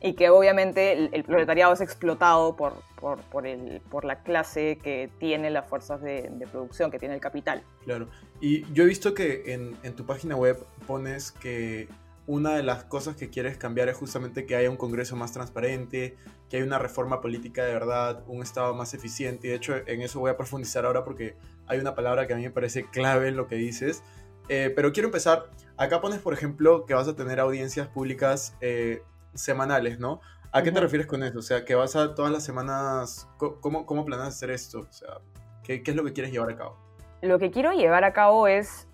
Y 0.00 0.14
que 0.14 0.30
obviamente 0.30 1.10
el, 1.14 1.24
proletariado 1.24 1.72
es 1.72 1.80
explotado 1.80 2.56
por, 2.56 2.74
por, 3.00 3.20
por, 3.22 3.46
el, 3.46 3.80
por, 3.90 4.04
la 4.04 4.22
clase 4.22 4.78
que 4.82 5.10
tiene 5.18 5.50
las 5.50 5.68
fuerzas 5.68 6.00
de, 6.02 6.30
producción, 6.50 6.90
que 6.90 6.98
tiene 6.98 7.14
el 7.14 7.20
capital. 7.20 7.62
Claro. 7.84 8.08
Y 8.40 8.70
yo 8.72 8.84
he 8.84 8.86
visto 8.86 9.14
que 9.14 9.54
en, 9.54 9.76
en, 9.82 9.94
tu 9.94 10.06
página 10.06 10.36
web 10.36 10.64
pones 10.86 11.32
que 11.32 11.88
una 12.26 12.54
de 12.54 12.62
las 12.62 12.84
cosas 12.84 13.16
que 13.16 13.28
quieres 13.28 13.56
cambiar 13.56 13.88
es 13.88 13.96
justamente 13.96 14.46
que 14.46 14.56
haya 14.56 14.70
un 14.70 14.76
Congreso 14.76 15.14
más 15.16 15.32
transparente, 15.32 16.16
que 16.48 16.56
haya 16.56 16.66
una 16.66 16.78
reforma 16.78 17.20
política 17.20 17.64
de 17.64 17.72
verdad, 17.72 18.22
un 18.26 18.42
Estado 18.42 18.74
más 18.74 18.94
eficiente. 18.94 19.48
Y 19.48 19.50
de 19.50 19.56
hecho 19.56 19.74
en 19.74 20.00
eso 20.00 20.20
voy 20.20 20.30
a 20.30 20.36
profundizar 20.36 20.86
ahora 20.86 21.04
porque 21.04 21.36
hay 21.66 21.78
una 21.78 21.94
palabra 21.94 22.26
que 22.26 22.32
a 22.32 22.36
mí 22.36 22.42
me 22.42 22.50
parece 22.50 22.84
clave 22.84 23.28
en 23.28 23.36
lo 23.36 23.46
que 23.46 23.56
dices. 23.56 24.02
Eh, 24.48 24.72
pero 24.74 24.92
quiero 24.92 25.08
empezar. 25.08 25.50
Acá 25.76 26.00
pones, 26.00 26.20
por 26.20 26.34
ejemplo, 26.34 26.86
que 26.86 26.94
vas 26.94 27.08
a 27.08 27.16
tener 27.16 27.40
audiencias 27.40 27.88
públicas 27.88 28.54
eh, 28.60 29.02
semanales, 29.34 29.98
¿no? 29.98 30.20
¿A 30.52 30.62
qué 30.62 30.70
te 30.70 30.80
refieres 30.80 31.06
con 31.06 31.22
eso? 31.22 31.40
O 31.40 31.42
sea, 31.42 31.64
que 31.64 31.74
vas 31.74 31.96
a 31.96 32.14
todas 32.14 32.30
las 32.30 32.44
semanas, 32.44 33.28
¿cómo, 33.38 33.86
cómo 33.86 34.04
planeas 34.04 34.28
hacer 34.28 34.50
esto? 34.50 34.80
O 34.80 34.92
sea, 34.92 35.18
¿qué, 35.64 35.82
¿qué, 35.82 35.90
es 35.90 35.96
lo 35.96 36.04
que 36.04 36.12
quieres 36.12 36.32
llevar 36.32 36.50
a 36.50 36.56
cabo? 36.56 36.78
Lo 37.22 37.38
que 37.38 37.50
quiero 37.50 37.72
llevar 37.72 38.04
a 38.04 38.12
cabo 38.12 38.46
es 38.46 38.86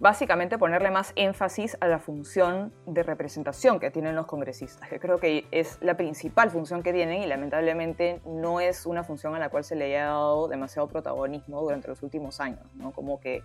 básicamente 0.00 0.58
ponerle 0.58 0.90
más 0.90 1.12
énfasis 1.16 1.76
a 1.80 1.88
la 1.88 1.98
función 1.98 2.72
de 2.86 3.02
representación 3.02 3.80
que 3.80 3.90
tienen 3.90 4.14
los 4.14 4.26
congresistas, 4.26 4.88
que 4.88 5.00
creo 5.00 5.18
que 5.18 5.46
es 5.50 5.78
la 5.80 5.96
principal 5.96 6.50
función 6.50 6.82
que 6.82 6.92
tienen 6.92 7.22
y 7.22 7.26
lamentablemente 7.26 8.20
no 8.24 8.60
es 8.60 8.86
una 8.86 9.02
función 9.02 9.34
a 9.34 9.38
la 9.38 9.48
cual 9.48 9.64
se 9.64 9.74
le 9.74 9.86
haya 9.86 10.06
dado 10.06 10.48
demasiado 10.48 10.88
protagonismo 10.88 11.60
durante 11.60 11.88
los 11.88 12.02
últimos 12.02 12.40
años, 12.40 12.64
¿no? 12.74 12.92
Como 12.92 13.18
que 13.20 13.42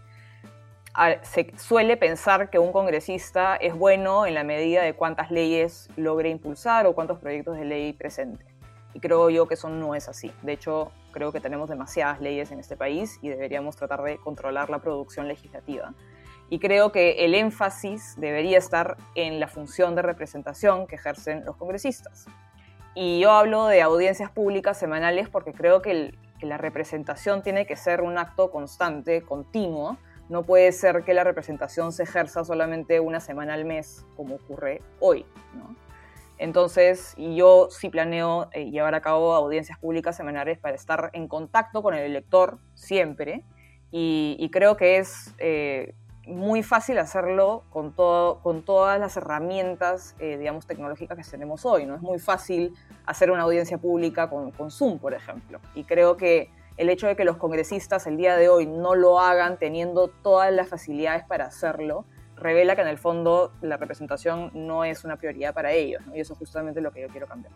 se 1.23 1.51
suele 1.57 1.97
pensar 1.97 2.49
que 2.49 2.59
un 2.59 2.71
congresista 2.71 3.55
es 3.55 3.75
bueno 3.75 4.25
en 4.25 4.35
la 4.35 4.43
medida 4.43 4.83
de 4.83 4.93
cuántas 4.93 5.31
leyes 5.31 5.89
logre 5.95 6.29
impulsar 6.29 6.85
o 6.85 6.93
cuántos 6.93 7.19
proyectos 7.19 7.57
de 7.57 7.65
ley 7.65 7.93
presente. 7.93 8.45
Y 8.93 8.99
creo 8.99 9.29
yo 9.31 9.47
que 9.47 9.55
eso 9.55 9.69
no 9.69 9.95
es 9.95 10.07
así. 10.07 10.31
De 10.43 10.53
hecho, 10.53 10.91
creo 11.11 11.31
que 11.31 11.39
tenemos 11.39 11.67
demasiadas 11.67 12.21
leyes 12.21 12.51
en 12.51 12.59
este 12.59 12.77
país 12.77 13.17
y 13.23 13.29
deberíamos 13.29 13.75
tratar 13.75 14.03
de 14.03 14.17
controlar 14.17 14.69
la 14.69 14.79
producción 14.79 15.27
legislativa. 15.27 15.93
Y 16.49 16.59
creo 16.59 16.91
que 16.91 17.25
el 17.25 17.33
énfasis 17.33 18.13
debería 18.17 18.59
estar 18.59 18.97
en 19.15 19.39
la 19.39 19.47
función 19.47 19.95
de 19.95 20.03
representación 20.03 20.85
que 20.85 20.95
ejercen 20.95 21.43
los 21.43 21.55
congresistas. 21.55 22.27
Y 22.93 23.19
yo 23.19 23.31
hablo 23.31 23.65
de 23.65 23.81
audiencias 23.81 24.29
públicas 24.29 24.77
semanales 24.77 25.27
porque 25.27 25.53
creo 25.53 25.81
que, 25.81 26.13
que 26.39 26.45
la 26.45 26.57
representación 26.57 27.41
tiene 27.41 27.65
que 27.65 27.75
ser 27.75 28.01
un 28.01 28.19
acto 28.19 28.51
constante, 28.51 29.23
continuo, 29.23 29.97
no 30.29 30.43
puede 30.43 30.71
ser 30.71 31.03
que 31.03 31.13
la 31.13 31.23
representación 31.23 31.91
se 31.91 32.03
ejerza 32.03 32.43
solamente 32.43 32.99
una 32.99 33.19
semana 33.19 33.53
al 33.53 33.65
mes, 33.65 34.05
como 34.15 34.35
ocurre 34.35 34.81
hoy. 34.99 35.25
Entonces, 36.37 37.13
yo 37.17 37.67
sí 37.69 37.89
planeo 37.89 38.49
eh, 38.51 38.69
llevar 38.71 38.95
a 38.95 39.01
cabo 39.01 39.33
audiencias 39.33 39.77
públicas 39.79 40.17
semanales 40.17 40.57
para 40.57 40.75
estar 40.75 41.09
en 41.13 41.27
contacto 41.27 41.81
con 41.81 41.93
el 41.93 42.01
elector 42.01 42.57
siempre. 42.73 43.43
Y, 43.91 44.49
creo 44.51 44.75
que 44.75 44.97
es 44.97 45.35
eh, 45.37 45.93
muy 46.25 46.63
fácil 46.63 46.97
hacerlo 46.97 47.63
con, 47.69 47.93
todas 47.93 48.99
las 48.99 49.15
herramientas, 49.17 50.15
eh, 50.17 50.37
digamos, 50.37 50.65
tecnológicas 50.65 51.15
que 51.15 51.23
tenemos 51.31 51.63
hoy. 51.65 51.85
¿no? 51.85 51.95
Es 51.95 52.01
muy 52.01 52.17
fácil 52.17 52.73
hacer 53.05 53.29
una 53.29 53.43
audiencia 53.43 53.77
pública 53.77 54.29
con, 54.29 54.51
con 54.51 54.71
Zoom, 54.71 54.97
por 54.97 55.13
ejemplo. 55.13 55.59
Y 55.75 55.83
creo 55.83 56.17
que 56.17 56.49
el 56.77 56.89
hecho 56.89 57.07
de 57.07 57.15
que 57.15 57.25
los 57.25 57.37
congresistas 57.37 58.07
el 58.07 58.17
día 58.17 58.35
de 58.35 58.49
hoy 58.49 58.65
no 58.65 58.95
lo 58.95 59.19
hagan 59.19 59.57
teniendo 59.57 60.07
todas 60.07 60.51
las 60.51 60.67
facilidades 60.67 61.23
para 61.25 61.45
hacerlo, 61.45 62.05
revela 62.35 62.75
que 62.75 62.81
en 62.81 62.87
el 62.87 62.97
fondo 62.97 63.53
la 63.61 63.77
representación 63.77 64.51
no 64.53 64.83
es 64.83 65.03
una 65.03 65.17
prioridad 65.17 65.53
para 65.53 65.71
ellos, 65.71 66.01
y 66.13 66.19
eso 66.19 66.33
es 66.33 66.39
justamente 66.39 66.81
lo 66.81 66.91
que 66.91 67.01
yo 67.01 67.07
quiero 67.07 67.27
cambiar. 67.27 67.53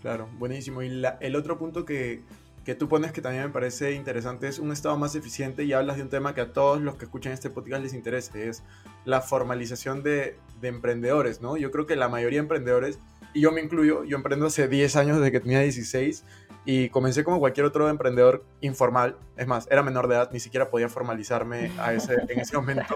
Claro, 0.00 0.28
buenísimo. 0.38 0.82
Y 0.82 1.02
el 1.20 1.36
otro 1.36 1.58
punto 1.58 1.84
que, 1.84 2.22
que 2.64 2.74
tú 2.74 2.88
pones 2.88 3.12
que 3.12 3.20
también 3.20 3.44
me 3.44 3.50
parece 3.50 3.92
interesante 3.92 4.46
es 4.46 4.58
un 4.58 4.70
Estado 4.70 4.96
más 4.96 5.14
eficiente 5.14 5.64
y 5.64 5.72
hablas 5.72 5.96
de 5.96 6.02
un 6.02 6.08
tema 6.08 6.34
que 6.34 6.42
a 6.42 6.52
todos 6.52 6.80
los 6.80 6.96
que 6.96 7.06
escuchan 7.06 7.32
este 7.32 7.50
podcast 7.50 7.82
les 7.82 7.94
interesa, 7.94 8.38
es 8.38 8.62
la 9.04 9.22
formalización 9.22 10.02
de, 10.02 10.36
de 10.60 10.68
emprendedores, 10.68 11.40
¿no? 11.40 11.56
Yo 11.56 11.70
creo 11.70 11.86
que 11.86 11.96
la 11.96 12.08
mayoría 12.08 12.38
de 12.38 12.42
emprendedores, 12.42 12.98
y 13.34 13.40
yo 13.40 13.52
me 13.52 13.60
incluyo, 13.60 14.04
yo 14.04 14.16
emprendo 14.16 14.46
hace 14.46 14.68
10 14.68 14.96
años 14.96 15.18
desde 15.18 15.32
que 15.32 15.40
tenía 15.40 15.60
16, 15.60 16.24
y 16.70 16.90
comencé 16.90 17.24
como 17.24 17.38
cualquier 17.38 17.64
otro 17.64 17.88
emprendedor 17.88 18.44
informal. 18.60 19.16
Es 19.38 19.46
más, 19.46 19.66
era 19.70 19.82
menor 19.82 20.06
de 20.06 20.16
edad, 20.16 20.30
ni 20.34 20.38
siquiera 20.38 20.68
podía 20.68 20.90
formalizarme 20.90 21.72
a 21.78 21.94
ese, 21.94 22.18
en 22.28 22.40
ese 22.40 22.58
momento. 22.58 22.94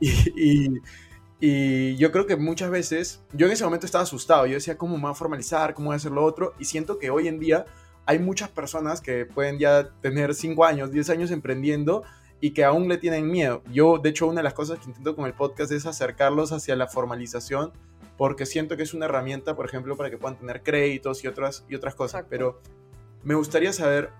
Y, 0.00 0.80
y, 1.38 1.96
yo 1.96 2.10
creo 2.10 2.26
que 2.26 2.36
muchas 2.36 2.70
veces, 2.70 3.22
yo 3.34 3.46
en 3.46 3.52
ese 3.52 3.64
momento 3.64 3.84
estaba 3.84 4.02
asustado. 4.02 4.46
Yo 4.46 4.54
decía, 4.54 4.78
¿cómo 4.78 4.96
me 4.96 5.02
voy 5.02 5.10
a 5.10 5.14
formalizar? 5.14 5.74
¿Cómo 5.74 5.88
voy 5.88 5.94
a 5.94 5.96
hacer 5.96 6.10
lo 6.10 6.24
otro? 6.24 6.54
Y 6.58 6.64
siento 6.64 6.98
que 6.98 7.10
hoy 7.10 7.28
en 7.28 7.38
día 7.38 7.66
hay 8.06 8.18
muchas 8.18 8.48
personas 8.48 9.02
que 9.02 9.26
pueden 9.26 9.58
ya 9.58 9.90
tener 10.00 10.34
5 10.34 10.64
años, 10.64 10.90
10 10.90 11.10
años 11.10 11.30
emprendiendo 11.30 12.04
y 12.40 12.52
que 12.52 12.64
aún 12.64 12.88
le 12.88 12.96
tienen 12.96 13.30
miedo. 13.30 13.62
Yo, 13.70 13.98
de 13.98 14.08
hecho, 14.08 14.26
una 14.26 14.40
de 14.40 14.44
las 14.44 14.54
cosas 14.54 14.78
que 14.78 14.86
intento 14.86 15.14
con 15.14 15.26
el 15.26 15.34
podcast 15.34 15.70
es 15.70 15.84
acercarlos 15.84 16.50
hacia 16.50 16.76
la 16.76 16.86
formalización 16.86 17.72
porque 18.16 18.46
siento 18.46 18.76
que 18.76 18.84
es 18.84 18.94
una 18.94 19.04
herramienta, 19.04 19.54
por 19.54 19.66
ejemplo, 19.66 19.96
para 19.98 20.08
que 20.08 20.16
puedan 20.16 20.38
tener 20.38 20.62
créditos 20.62 21.22
y 21.24 21.28
otras, 21.28 21.64
y 21.68 21.74
otras 21.74 21.94
cosas. 21.94 22.24
Pero 22.28 22.60
me 23.24 23.34
gustaría 23.34 23.72
saber 23.72 24.10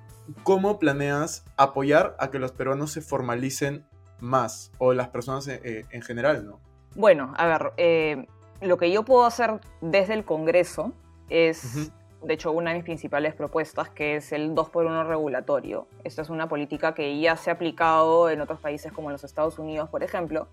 cómo 0.43 0.79
planeas 0.79 1.45
apoyar 1.57 2.17
a 2.19 2.31
que 2.31 2.39
los 2.39 2.53
peruanos 2.53 2.93
se 2.93 3.01
formalicen 3.01 3.85
más, 4.21 4.71
o 4.79 4.93
las 4.93 5.09
personas 5.09 5.49
eh, 5.49 5.61
eh, 5.65 5.85
en, 5.91 6.03
general, 6.03 6.47
¿no? 6.47 6.61
Bueno, 6.95 7.35
a 7.37 7.47
ver, 7.47 7.73
eh, 7.77 8.27
lo 8.61 8.77
que 8.79 8.93
yo 8.93 9.05
puedo 9.05 9.25
hacer 9.25 9.61
desde 9.81 10.15
el 10.15 10.25
Congreso 10.25 10.93
es, 11.29 11.91
de 12.23 12.35
hecho, 12.35 12.53
una 12.53 12.71
de 12.71 12.77
mis 12.77 12.85
principales 12.85 13.35
propuestas, 13.35 13.89
que 13.89 14.17
es 14.17 14.31
el 14.31 14.55
2 14.55 14.71
por 14.71 14.87
1 14.87 15.05
regulatorio. 15.05 15.89
Esta 16.05 16.23
es 16.23 16.31
una 16.31 16.49
política 16.49 16.95
que 16.95 17.19
ya 17.19 17.37
se 17.37 17.51
ha 17.51 17.55
aplicado 17.55 18.31
en 18.31 18.41
otros 18.41 18.61
países 18.61 18.93
como 18.93 19.09
en 19.09 19.13
los 19.13 19.25
Estados 19.25 19.59
Unidos, 19.59 19.89
por 19.89 20.05
ejemplo, 20.05 20.47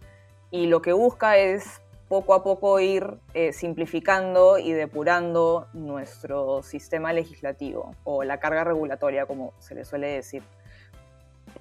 y 0.50 0.66
lo 0.66 0.82
que 0.82 0.94
busca 0.94 1.38
es 1.38 1.82
poco 2.10 2.34
a 2.34 2.44
poco 2.44 2.80
ir 2.80 3.20
eh, 3.36 3.54
simplificando 3.54 4.58
y 4.58 4.74
depurando 4.74 5.68
nuestro 5.74 6.64
sistema 6.64 7.14
legislativo 7.14 7.96
o 8.04 8.24
la 8.24 8.40
carga 8.40 8.64
regulatoria, 8.64 9.28
como 9.28 9.54
se 9.60 9.76
le 9.76 9.86
suele 9.86 10.08
decir, 10.08 10.42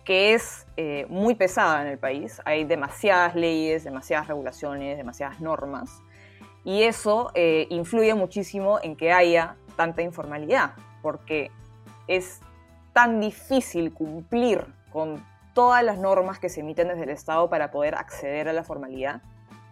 que 0.04 0.32
es 0.32 0.66
eh, 0.78 1.04
muy 1.10 1.34
pesada 1.34 1.82
en 1.82 1.88
el 1.88 1.98
país. 1.98 2.40
Hay 2.46 2.64
demasiadas 2.64 3.34
leyes, 3.34 3.84
demasiadas 3.84 4.26
regulaciones, 4.26 4.96
demasiadas 4.96 5.38
normas, 5.40 6.00
y 6.64 6.82
eso 6.82 7.30
eh, 7.34 7.66
influye 7.68 8.14
muchísimo 8.14 8.78
en 8.82 8.96
que 8.96 9.12
haya 9.12 9.56
tanta 9.76 10.00
informalidad, 10.00 10.72
porque 11.02 11.50
es 12.06 12.40
tan 12.94 13.20
difícil 13.20 13.92
cumplir 13.92 14.64
con 14.90 15.22
todas 15.52 15.84
las 15.84 15.98
normas 15.98 16.38
que 16.38 16.48
se 16.48 16.60
emiten 16.60 16.88
desde 16.88 17.02
el 17.02 17.10
Estado 17.10 17.50
para 17.50 17.70
poder 17.70 17.94
acceder 17.96 18.48
a 18.48 18.54
la 18.54 18.64
formalidad 18.64 19.20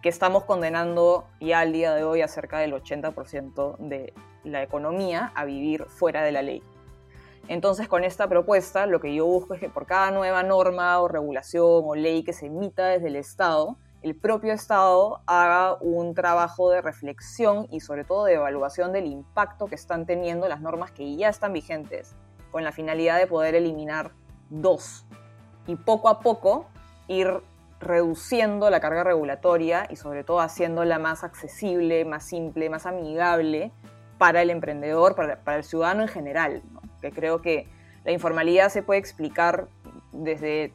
que 0.01 0.09
estamos 0.09 0.43
condenando 0.43 1.25
ya 1.39 1.59
al 1.59 1.73
día 1.73 1.93
de 1.93 2.03
hoy 2.03 2.21
a 2.21 2.27
cerca 2.27 2.59
del 2.59 2.73
80% 2.73 3.77
de 3.77 4.13
la 4.43 4.61
economía 4.61 5.31
a 5.35 5.45
vivir 5.45 5.85
fuera 5.85 6.23
de 6.23 6.31
la 6.31 6.41
ley. 6.41 6.63
Entonces, 7.47 7.87
con 7.87 8.03
esta 8.03 8.27
propuesta, 8.27 8.85
lo 8.85 8.99
que 8.99 9.15
yo 9.15 9.25
busco 9.25 9.53
es 9.53 9.59
que 9.59 9.69
por 9.69 9.85
cada 9.85 10.11
nueva 10.11 10.43
norma 10.43 10.99
o 10.99 11.07
regulación 11.07 11.83
o 11.85 11.95
ley 11.95 12.23
que 12.23 12.33
se 12.33 12.47
emita 12.47 12.87
desde 12.87 13.07
el 13.07 13.15
Estado, 13.15 13.77
el 14.01 14.15
propio 14.15 14.53
Estado 14.53 15.21
haga 15.25 15.75
un 15.81 16.13
trabajo 16.13 16.69
de 16.69 16.81
reflexión 16.81 17.67
y 17.71 17.79
sobre 17.79 18.03
todo 18.03 18.25
de 18.25 18.33
evaluación 18.33 18.91
del 18.91 19.05
impacto 19.05 19.67
que 19.67 19.75
están 19.75 20.05
teniendo 20.05 20.47
las 20.47 20.61
normas 20.61 20.91
que 20.91 21.15
ya 21.15 21.29
están 21.29 21.53
vigentes, 21.53 22.15
con 22.51 22.63
la 22.63 22.71
finalidad 22.71 23.17
de 23.17 23.27
poder 23.27 23.55
eliminar 23.55 24.11
dos. 24.49 25.05
Y 25.67 25.75
poco 25.75 26.09
a 26.09 26.19
poco 26.19 26.67
ir 27.07 27.41
reduciendo 27.79 28.69
la 28.69 28.79
carga 28.79 29.03
regulatoria 29.03 29.87
y 29.89 29.95
sobre 29.95 30.23
todo 30.23 30.39
haciéndola 30.39 30.99
más 30.99 31.23
accesible, 31.23 32.05
más 32.05 32.25
simple, 32.25 32.69
más 32.69 32.85
amigable 32.85 33.71
para 34.17 34.41
el 34.41 34.49
emprendedor, 34.49 35.15
para, 35.15 35.55
el 35.55 35.63
ciudadano 35.63 36.01
en 36.01 36.07
general. 36.07 36.61
Que 37.01 37.11
creo 37.11 37.41
que 37.41 37.67
la 38.03 38.11
informalidad 38.11 38.69
se 38.69 38.81
puede 38.81 38.99
explicar 38.99 39.67
desde 40.11 40.73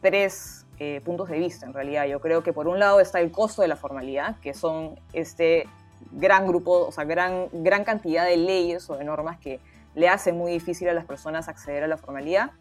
tres 0.00 0.66
eh, 0.78 1.00
puntos 1.04 1.28
de 1.28 1.38
vista, 1.38 1.66
en 1.66 1.74
realidad. 1.74 2.06
Yo 2.06 2.20
creo 2.20 2.42
que 2.42 2.52
por 2.52 2.68
un 2.68 2.78
lado 2.78 3.00
está 3.00 3.20
el 3.20 3.30
costo 3.30 3.62
de 3.62 3.68
la 3.68 3.76
formalidad, 3.76 4.38
que 4.40 4.54
son 4.54 4.98
este 5.12 5.66
gran 6.12 6.46
grupo, 6.46 6.86
o 6.86 6.92
sea, 6.92 7.04
gran, 7.04 7.48
gran 7.52 7.84
cantidad 7.84 8.24
de 8.24 8.36
leyes 8.36 8.88
o 8.88 8.96
de 8.96 9.04
normas 9.04 9.38
que 9.38 9.60
le 9.94 10.08
hacen 10.08 10.38
muy 10.38 10.52
difícil 10.52 10.88
a 10.88 10.94
las 10.94 11.04
personas 11.04 11.48
acceder 11.48 11.82
a 11.82 11.88
la 11.88 11.96
formalidad. 11.96 12.52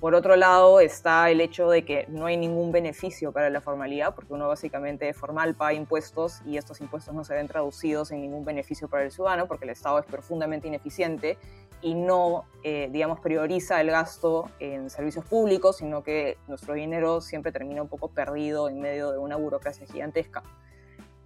Por 0.00 0.14
otro 0.14 0.36
lado 0.36 0.80
está 0.80 1.30
el 1.30 1.40
hecho 1.40 1.70
de 1.70 1.86
que 1.86 2.04
no 2.08 2.26
hay 2.26 2.36
ningún 2.36 2.70
beneficio 2.70 3.32
para 3.32 3.48
la 3.48 3.62
formalidad, 3.62 4.14
porque 4.14 4.34
uno 4.34 4.46
básicamente 4.46 5.12
formal 5.14 5.54
paga 5.54 5.72
impuestos 5.72 6.42
y 6.44 6.58
estos 6.58 6.82
impuestos 6.82 7.14
no 7.14 7.24
se 7.24 7.32
ven 7.34 7.48
traducidos 7.48 8.10
en 8.10 8.20
ningún 8.20 8.44
beneficio 8.44 8.88
para 8.88 9.04
el 9.04 9.10
ciudadano, 9.10 9.46
porque 9.46 9.64
el 9.64 9.70
Estado 9.70 9.98
es 9.98 10.04
profundamente 10.04 10.68
ineficiente 10.68 11.38
y 11.80 11.94
no, 11.94 12.44
eh, 12.62 12.88
digamos, 12.92 13.20
prioriza 13.20 13.80
el 13.80 13.90
gasto 13.90 14.50
en 14.60 14.90
servicios 14.90 15.24
públicos, 15.24 15.78
sino 15.78 16.02
que 16.02 16.36
nuestro 16.46 16.74
dinero 16.74 17.22
siempre 17.22 17.50
termina 17.50 17.80
un 17.80 17.88
poco 17.88 18.08
perdido 18.08 18.68
en 18.68 18.80
medio 18.80 19.12
de 19.12 19.18
una 19.18 19.36
burocracia 19.36 19.86
gigantesca. 19.86 20.42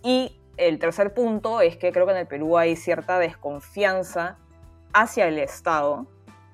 Y 0.03 0.39
el 0.57 0.79
tercer 0.79 1.13
punto 1.13 1.61
es 1.61 1.77
que 1.77 1.91
creo 1.91 2.07
que 2.07 2.13
en 2.13 2.19
el 2.19 2.27
Perú 2.27 2.57
hay 2.57 2.77
cierta 2.77 3.19
desconfianza 3.19 4.39
hacia 4.93 5.27
el 5.27 5.39
Estado 5.39 6.07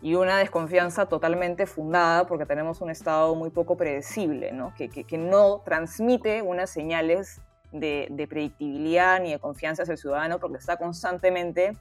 y 0.06 0.14
una 0.14 0.38
desconfianza 0.38 1.06
totalmente 1.06 1.66
fundada 1.66 2.28
porque 2.28 2.46
tenemos 2.46 2.80
un 2.80 2.90
Estado 2.90 3.34
muy 3.34 3.50
poco 3.50 3.76
predecible, 3.76 4.52
¿no? 4.52 4.72
Que, 4.76 4.88
que, 4.88 5.18
no 5.18 5.62
transmite 5.64 6.42
unas 6.42 6.70
señales 6.70 7.40
de, 7.72 8.06
de, 8.10 8.28
predictibilidad 8.28 9.20
ni 9.20 9.32
de 9.32 9.40
confianza 9.40 9.82
hacia 9.82 9.94
el 9.94 9.98
ciudadano 9.98 10.38
porque 10.38 10.58
está 10.58 10.76
constantemente 10.76 11.72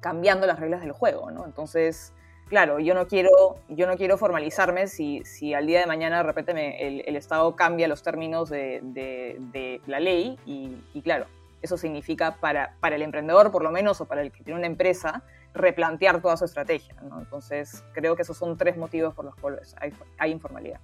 cambiando 0.00 0.46
las 0.46 0.60
reglas 0.60 0.80
del 0.80 0.92
juego. 0.92 1.30
¿no? 1.30 1.44
Entonces, 1.44 2.14
claro, 2.48 2.78
yo 2.78 2.94
no 2.94 3.06
quiero, 3.06 3.28
yo 3.68 3.86
no 3.86 3.98
quiero 3.98 4.16
formalizarme 4.16 4.86
si, 4.86 5.22
si 5.26 5.52
al 5.52 5.66
día 5.66 5.80
de 5.80 5.86
mañana 5.86 6.16
de 6.16 6.22
repente 6.22 6.86
el, 6.88 7.02
el, 7.06 7.16
Estado 7.16 7.54
cambia 7.54 7.86
los 7.86 8.02
términos 8.02 8.48
de, 8.48 8.80
de, 8.82 9.36
de 9.52 9.82
la 9.86 10.00
ley 10.00 10.38
y, 10.46 10.74
y 10.94 11.02
claro, 11.02 11.26
eso 11.60 11.76
significa 11.76 12.36
para, 12.36 12.76
para 12.80 12.96
el 12.96 13.02
emprendedor 13.02 13.52
por 13.52 13.62
lo 13.62 13.70
menos 13.70 14.00
o 14.00 14.06
para 14.06 14.22
el 14.22 14.32
que 14.32 14.42
tiene 14.42 14.58
una 14.58 14.68
empresa 14.68 15.22
replantear 15.54 16.20
toda 16.20 16.36
su 16.36 16.44
estrategia. 16.44 16.94
¿no? 17.02 17.20
Entonces, 17.20 17.84
creo 17.92 18.16
que 18.16 18.22
esos 18.22 18.36
son 18.36 18.56
tres 18.56 18.76
motivos 18.76 19.14
por 19.14 19.24
los 19.24 19.34
cuales 19.36 19.74
hay, 20.18 20.32
informalidad. 20.32 20.80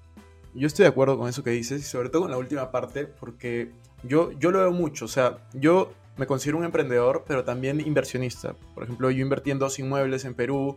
yo 0.55 0.67
estoy 0.67 0.85
de 0.85 0.89
acuerdo 0.89 1.19
con 1.19 1.29
eso 1.29 1.43
que 1.43 1.51
dices 1.51 1.81
y 1.81 1.85
sobre 1.85 2.09
todo 2.09 2.23
con 2.23 2.31
la 2.31 2.39
última 2.39 2.71
parte 2.71 3.07
porque 3.07 3.73
yo, 4.03 4.33
yo 4.33 4.51
lo 4.51 4.59
veo 4.59 4.73
mucho, 4.73 5.07
o 5.07 5.09
sea, 5.09 5.39
yo 5.55 5.93
me 6.17 6.27
considero 6.27 6.59
un 6.59 6.65
emprendedor, 6.65 7.25
pero 7.27 7.45
también 7.45 7.81
inversionista. 7.81 8.55
Por 8.75 8.85
ejemplo, 8.85 9.11
yo 9.11 9.23
invertí 9.23 9.53
en 9.53 9.59
dos 9.59 9.79
inmuebles 9.79 10.25
en 10.25 10.35
Perú, 10.35 10.77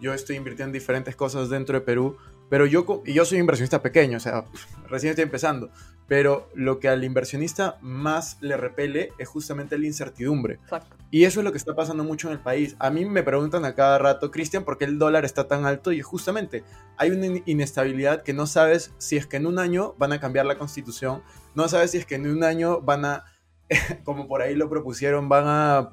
yo 0.00 0.12
estoy 0.12 0.36
invirtiendo 0.36 0.68
en 0.68 0.72
diferentes 0.72 1.16
cosas 1.16 1.48
dentro 1.48 1.78
de 1.78 1.80
Perú, 1.80 2.18
pero 2.52 2.66
yo, 2.66 2.84
y 3.06 3.14
yo 3.14 3.24
soy 3.24 3.38
inversionista 3.38 3.80
pequeño, 3.80 4.18
o 4.18 4.20
sea, 4.20 4.44
recién 4.86 5.08
estoy 5.08 5.22
empezando, 5.22 5.70
pero 6.06 6.50
lo 6.52 6.80
que 6.80 6.90
al 6.90 7.02
inversionista 7.02 7.78
más 7.80 8.36
le 8.42 8.58
repele 8.58 9.14
es 9.16 9.26
justamente 9.26 9.78
la 9.78 9.86
incertidumbre. 9.86 10.56
Exacto. 10.56 10.94
Y 11.10 11.24
eso 11.24 11.40
es 11.40 11.44
lo 11.44 11.52
que 11.52 11.56
está 11.56 11.74
pasando 11.74 12.04
mucho 12.04 12.28
en 12.28 12.34
el 12.34 12.40
país. 12.40 12.76
A 12.78 12.90
mí 12.90 13.06
me 13.06 13.22
preguntan 13.22 13.64
a 13.64 13.74
cada 13.74 13.96
rato, 13.96 14.30
Cristian, 14.30 14.64
¿por 14.64 14.76
qué 14.76 14.84
el 14.84 14.98
dólar 14.98 15.24
está 15.24 15.48
tan 15.48 15.64
alto? 15.64 15.92
Y 15.92 16.02
justamente 16.02 16.62
hay 16.98 17.10
una 17.10 17.40
inestabilidad 17.46 18.22
que 18.22 18.34
no 18.34 18.46
sabes 18.46 18.92
si 18.98 19.16
es 19.16 19.26
que 19.26 19.38
en 19.38 19.46
un 19.46 19.58
año 19.58 19.94
van 19.96 20.12
a 20.12 20.20
cambiar 20.20 20.44
la 20.44 20.58
constitución, 20.58 21.22
no 21.54 21.68
sabes 21.68 21.92
si 21.92 21.96
es 21.96 22.04
que 22.04 22.16
en 22.16 22.26
un 22.26 22.44
año 22.44 22.82
van 22.82 23.06
a 23.06 23.24
como 24.04 24.28
por 24.28 24.42
ahí 24.42 24.54
lo 24.56 24.68
propusieron, 24.68 25.26
van 25.26 25.44
a 25.46 25.92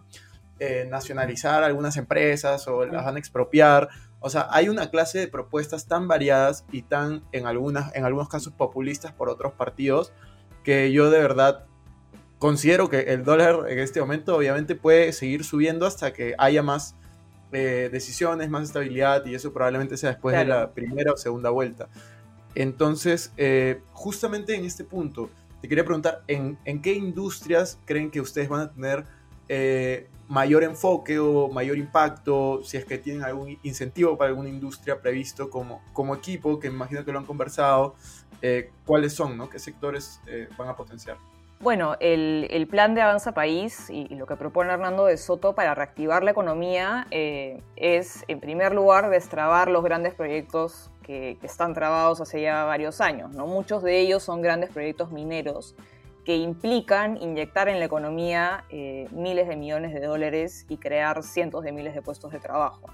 eh, 0.59 0.85
nacionalizar 0.89 1.63
algunas 1.63 1.95
empresas 1.95 2.67
o 2.67 2.85
las 2.85 3.05
van 3.05 3.15
a 3.15 3.19
expropiar. 3.19 3.87
O 4.19 4.29
sea, 4.29 4.47
hay 4.51 4.69
una 4.69 4.89
clase 4.89 5.19
de 5.19 5.27
propuestas 5.27 5.87
tan 5.87 6.07
variadas 6.07 6.65
y 6.71 6.81
tan, 6.81 7.23
en, 7.31 7.47
algunas, 7.47 7.95
en 7.95 8.05
algunos 8.05 8.27
casos, 8.27 8.53
populistas 8.53 9.13
por 9.13 9.29
otros 9.29 9.53
partidos, 9.53 10.11
que 10.63 10.91
yo 10.91 11.09
de 11.09 11.19
verdad 11.19 11.65
considero 12.37 12.89
que 12.89 12.99
el 12.99 13.23
dólar 13.23 13.69
en 13.69 13.79
este 13.79 13.99
momento 13.99 14.35
obviamente 14.35 14.75
puede 14.75 15.13
seguir 15.13 15.43
subiendo 15.43 15.85
hasta 15.85 16.13
que 16.13 16.35
haya 16.37 16.63
más 16.63 16.95
eh, 17.51 17.89
decisiones, 17.91 18.49
más 18.49 18.63
estabilidad 18.63 19.25
y 19.25 19.35
eso 19.35 19.53
probablemente 19.53 19.97
sea 19.97 20.11
después 20.11 20.35
de 20.37 20.45
la 20.45 20.71
primera 20.71 21.13
o 21.13 21.17
segunda 21.17 21.49
vuelta. 21.49 21.89
Entonces, 22.55 23.31
eh, 23.37 23.81
justamente 23.93 24.55
en 24.55 24.65
este 24.65 24.83
punto, 24.83 25.29
te 25.61 25.67
quería 25.67 25.85
preguntar, 25.85 26.23
¿en, 26.27 26.57
qué 26.81 26.93
industrias 26.93 27.79
creen 27.85 28.11
que 28.11 28.21
ustedes 28.21 28.49
van 28.49 28.61
a 28.61 28.71
tener 28.71 29.05
eh, 29.47 30.08
mayor 30.29 30.63
enfoque 30.63 31.19
o 31.19 31.49
mayor 31.49 31.77
impacto? 31.77 32.61
Si 32.63 32.77
es 32.77 32.85
que 32.85 32.97
tienen 32.97 33.23
algún 33.23 33.59
incentivo 33.63 34.17
para 34.17 34.29
alguna 34.29 34.47
industria 34.47 35.01
previsto 35.01 35.49
como, 35.49 35.81
como 35.91 36.15
equipo, 36.15 36.59
que 36.59 36.67
imagino 36.67 37.03
que 37.03 37.11
lo 37.11 37.19
han 37.19 37.25
conversado, 37.25 37.95
eh, 38.41 38.71
¿cuáles 38.85 39.13
son? 39.13 39.37
¿no? 39.37 39.49
¿Qué 39.49 39.59
sectores 39.59 40.21
eh, 40.27 40.47
van 40.57 40.69
a 40.69 40.75
potenciar? 40.75 41.17
Bueno, 41.59 41.97
el, 41.99 42.67
plan 42.69 42.95
de 42.95 43.01
Avanza 43.01 43.33
País 43.33 43.89
y, 43.89 44.07
lo 44.15 44.25
que 44.25 44.37
propone 44.37 44.71
Hernando 44.71 45.07
de 45.07 45.17
Soto 45.17 45.55
para 45.55 45.75
reactivar 45.75 46.23
la 46.23 46.31
economía 46.31 47.05
es, 47.11 48.23
en 48.29 48.39
primer 48.39 48.73
lugar, 48.73 49.09
destrabar 49.09 49.69
los 49.69 49.83
grandes 49.83 50.13
proyectos 50.13 50.89
que, 51.03 51.37
están 51.43 51.73
trabados 51.73 52.21
hace 52.21 52.41
ya 52.41 52.63
varios 52.63 53.01
años. 53.01 53.31
¿no? 53.31 53.45
Muchos 53.45 53.83
de 53.83 53.99
ellos 53.99 54.23
son 54.23 54.41
grandes 54.41 54.69
proyectos 54.69 55.11
mineros 55.11 55.75
que 56.29 56.37
implican 56.37 57.17
inyectar 57.17 57.69
en 57.69 57.79
la 57.79 57.85
economía 57.85 58.63
eh, 58.69 59.07
miles 59.09 59.47
de 59.47 59.55
millones 59.55 59.95
de 59.95 60.01
dólares 60.01 60.67
y 60.69 60.77
crear 60.77 61.23
cientos 61.23 61.63
de 61.63 61.71
miles 61.71 61.95
de 61.95 62.03
puestos 62.03 62.31
de 62.31 62.37
trabajo. 62.37 62.87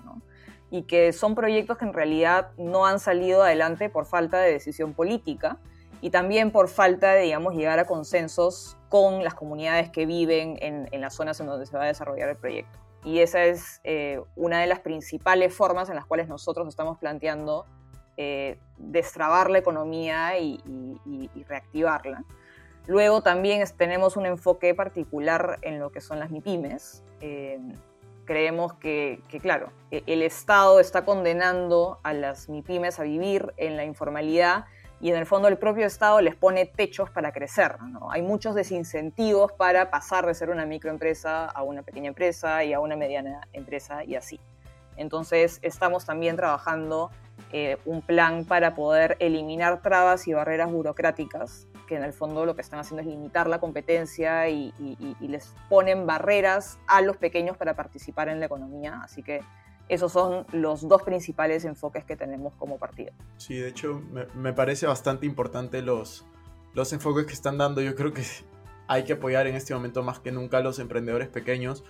Y 0.72 0.84
que 0.84 1.12
son 1.12 1.36
proyectos 1.36 1.77
que 1.77 1.84
en 1.84 1.92
realidad 1.92 2.51
no 2.58 2.86
han 2.86 2.98
salido 2.98 3.44
adelante 3.44 3.89
por 3.89 4.06
falta 4.06 4.39
de 4.39 4.54
decisión 4.54 4.94
política 4.94 5.58
y 6.00 6.12
también 6.12 6.51
por 6.51 6.70
falta 6.70 7.12
de, 7.12 7.24
digamos, 7.24 7.56
llegar 7.56 7.77
a 7.77 7.84
consensos 7.84 8.77
con 8.88 9.22
las 9.22 9.34
comunidades 9.34 9.89
que 9.89 10.06
viven 10.06 10.58
en, 10.62 11.01
las 11.01 11.13
zonas 11.13 11.38
en 11.42 11.48
donde 11.48 11.65
se 11.65 11.75
va 11.75 11.84
a 11.84 11.88
desarrollar 11.88 12.30
el 12.30 12.38
proyecto. 12.38 12.80
Y 13.04 13.20
esa 13.20 13.44
es 13.44 13.82
eh, 13.84 14.22
una 14.38 14.62
de 14.62 14.68
las 14.68 14.80
principales 14.80 15.54
formas 15.54 15.89
en 15.89 15.96
las 15.96 16.06
cuales 16.06 16.30
nosotros 16.30 16.70
estamos 16.70 17.00
planteando 17.00 17.65
eh, 18.15 18.58
destrabar 18.77 19.50
la 19.50 19.58
economía 19.58 20.39
y, 20.39 20.58
reactivarla. 21.50 22.24
Luego 22.88 23.22
también 23.22 23.63
tenemos 23.77 24.15
un 24.15 24.25
enfoque 24.25 24.75
particular 24.75 25.58
en 25.62 25.80
lo 25.80 25.92
que 25.92 26.01
son 26.01 26.20
las 26.20 26.30
MIPIMES. 26.30 27.04
Eh, 27.22 27.60
creemos 28.25 28.74
que, 28.74 29.22
claro, 29.42 29.72
e, 29.92 30.04
el 30.06 30.22
Estado 30.22 30.80
está 30.80 31.06
condenando 31.06 32.00
a 32.04 32.13
las 32.13 32.50
MIPIMES 32.50 33.00
a 33.00 33.04
vivir 33.04 33.54
en 33.58 33.78
la 33.78 33.86
informalidad 33.86 34.65
y 35.02 35.10
en 35.10 35.15
el 35.15 35.26
fondo 35.26 35.48
el 35.48 35.58
propio 35.58 35.86
Estado 35.86 36.21
les 36.21 36.36
pone 36.36 36.65
techos 36.65 37.10
para 37.10 37.32
crecer. 37.32 37.78
Hay 38.12 38.21
muchos 38.21 38.56
desincentivos 38.56 39.52
para 39.52 39.89
pasar 39.89 40.26
de 40.26 40.34
ser 40.34 40.50
una 40.50 40.65
microempresa 40.65 41.45
a 41.45 41.63
una 41.63 41.82
pequeña 41.84 42.08
empresa 42.08 42.63
y 42.63 42.74
a 42.74 42.80
una 42.80 42.95
mediana 42.95 43.48
empresa 43.54 44.04
y 44.04 44.15
así. 44.15 44.39
Entonces 44.98 45.60
estamos 45.62 46.06
también 46.06 46.36
trabajando 46.38 47.12
eh, 47.52 47.78
un 47.86 48.02
plan 48.02 48.45
para 48.45 48.76
poder 48.76 49.17
eliminar 49.19 49.82
trabas 49.82 50.28
y 50.28 50.34
barreras 50.34 50.71
burocráticas, 50.71 51.67
que 51.86 51.95
en 51.95 52.04
el 52.04 52.13
fondo 52.13 52.45
lo 52.45 52.56
que 52.56 52.62
están 52.62 52.80
haciendo 52.80 53.02
es 53.02 53.08
limitar 53.08 53.48
la 53.48 53.60
competencia 53.60 54.50
y, 54.50 54.74
les 55.19 55.54
ponen 55.69 56.06
barreras 56.06 56.78
a 56.88 57.02
los 57.02 57.17
pequeños 57.17 57.58
para 57.58 57.76
participar 57.76 58.30
en 58.30 58.39
la 58.39 58.48
economía. 58.48 59.02
Así 59.04 59.24
que 59.24 59.41
esos 59.88 60.12
son 60.12 60.45
los 60.52 60.88
dos 60.88 61.04
principales 61.04 61.65
enfoques 61.65 62.04
que 62.04 62.15
tenemos 62.15 62.54
como 62.56 62.78
partido. 62.78 63.13
Sí, 63.38 63.56
de 63.56 63.69
hecho 63.69 64.02
me, 64.34 64.54
parece 64.54 64.88
bastante 64.88 65.26
importante 65.26 65.82
los, 65.82 66.26
los 66.74 66.91
enfoques 66.93 67.26
que 67.26 67.34
están 67.34 67.58
dando. 67.58 67.82
Yo 67.82 67.95
creo 67.95 68.13
que 68.13 68.24
hay 68.88 69.04
que 69.04 69.13
apoyar 69.13 69.48
en 69.48 69.56
este 69.56 69.74
momento 69.74 70.04
más 70.04 70.19
que 70.19 70.32
nunca 70.32 70.58
a 70.58 70.62
los 70.62 70.80
emprendedores 70.80 71.28
pequeños. 71.28 71.84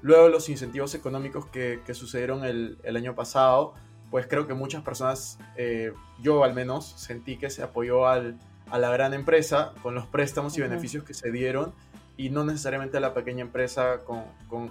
Luego 0.00 0.28
los 0.28 0.48
incentivos 0.48 0.94
económicos 0.94 1.46
que, 1.46 1.82
sucedieron 1.92 2.44
el, 2.44 2.78
el, 2.84 2.96
año 2.96 3.14
pasado, 3.14 3.74
pues 4.10 4.26
creo 4.26 4.46
que 4.46 4.54
muchas 4.54 4.82
personas, 4.82 5.38
eh, 5.56 5.92
yo 6.20 6.44
al 6.44 6.54
menos, 6.54 6.86
sentí 6.96 7.36
que 7.36 7.50
se 7.50 7.62
apoyó 7.62 8.06
al, 8.06 8.38
a 8.70 8.78
la 8.78 8.90
gran 8.90 9.14
empresa 9.14 9.72
con 9.82 9.94
los 9.94 10.06
préstamos 10.06 10.56
y 10.58 10.60
beneficios 10.60 11.04
que 11.04 11.14
se 11.14 11.30
dieron 11.30 11.72
y 12.16 12.30
no 12.30 12.44
necesariamente 12.44 12.96
a 12.96 13.00
la 13.00 13.14
pequeña 13.14 13.42
empresa 13.42 14.00
con, 14.04 14.24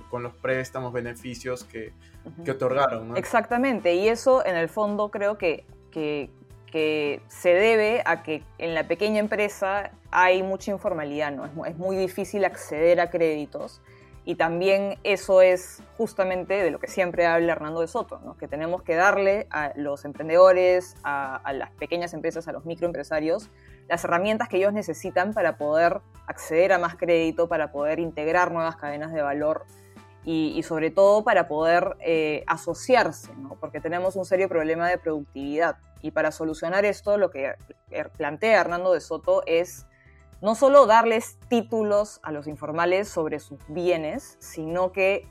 con, 0.10 0.22
los 0.22 0.34
préstamos, 0.34 0.92
beneficios 0.92 1.64
que, 1.64 1.94
que 2.44 2.52
otorgaron. 2.52 3.16
Exactamente, 3.16 3.96
y 3.96 4.10
eso 4.10 4.46
en 4.46 4.58
el 4.58 4.68
fondo 4.68 5.10
creo 5.10 5.38
que, 5.38 5.66
que, 5.90 6.30
que, 6.70 7.22
se 7.30 7.54
debe 7.54 8.04
a 8.06 8.22
que 8.22 8.44
en 8.58 8.76
la 8.76 8.88
pequeña 8.88 9.20
empresa 9.20 9.92
hay 10.12 10.44
mucha 10.44 10.72
informalidad, 10.72 11.32
¿no? 11.32 11.46
es, 11.46 11.52
es 11.72 11.78
muy 11.78 11.96
difícil 11.96 12.44
acceder 12.44 13.00
a 13.00 13.10
créditos 13.10 13.82
y 14.28 14.36
también 14.36 15.00
eso 15.06 15.42
es 15.42 15.82
justamente 15.96 16.62
de 16.62 16.70
lo 16.70 16.80
que 16.80 16.90
siempre 16.90 17.26
habla 17.26 17.54
Hernando 17.54 17.80
de 17.80 17.88
Soto, 17.88 18.20
que 18.38 18.50
tenemos 18.50 18.84
que 18.84 18.96
darle 18.96 19.48
a 19.52 19.72
los 19.78 20.04
emprendedores, 20.04 20.98
a, 21.04 21.42
las 21.54 21.72
pequeñas 21.72 22.14
empresas, 22.14 22.46
a 22.50 22.52
los 22.52 22.66
microempresarios, 22.66 23.50
las 23.88 24.04
herramientas 24.04 24.50
que 24.50 24.58
ellos 24.58 24.74
necesitan 24.74 25.34
para 25.34 25.56
poder 25.56 26.02
acceder 26.26 26.74
a 26.74 26.78
más 26.78 26.98
crédito, 26.98 27.48
para 27.48 27.72
poder 27.72 28.00
integrar 28.00 28.52
nuevas 28.52 28.76
cadenas 28.76 29.14
de 29.14 29.22
valor 29.22 29.66
y, 30.26 30.62
sobre 30.64 30.92
todo 30.92 31.24
para 31.24 31.48
poder 31.48 31.96
eh, 32.02 32.44
asociarse, 32.48 33.32
porque 33.62 33.80
tenemos 33.80 34.18
un 34.18 34.26
serio 34.26 34.50
problema 34.50 34.90
de 34.90 34.98
productividad. 34.98 35.78
Y 36.02 36.12
para 36.12 36.34
solucionar 36.34 36.84
esto, 36.84 37.18
lo 37.18 37.30
que 37.32 37.54
plantea 38.18 38.60
Hernando 38.60 38.92
de 38.92 39.00
Soto 39.00 39.44
es 39.46 39.86
no 40.42 40.56
solo 40.56 40.86
darles 40.86 41.38
títulos 41.50 42.20
a 42.24 42.32
los 42.32 42.48
informales 42.48 43.08
sobre 43.08 43.40
sus 43.40 43.60
bienes, 43.68 44.38
sino 44.40 44.92
que 44.92 45.28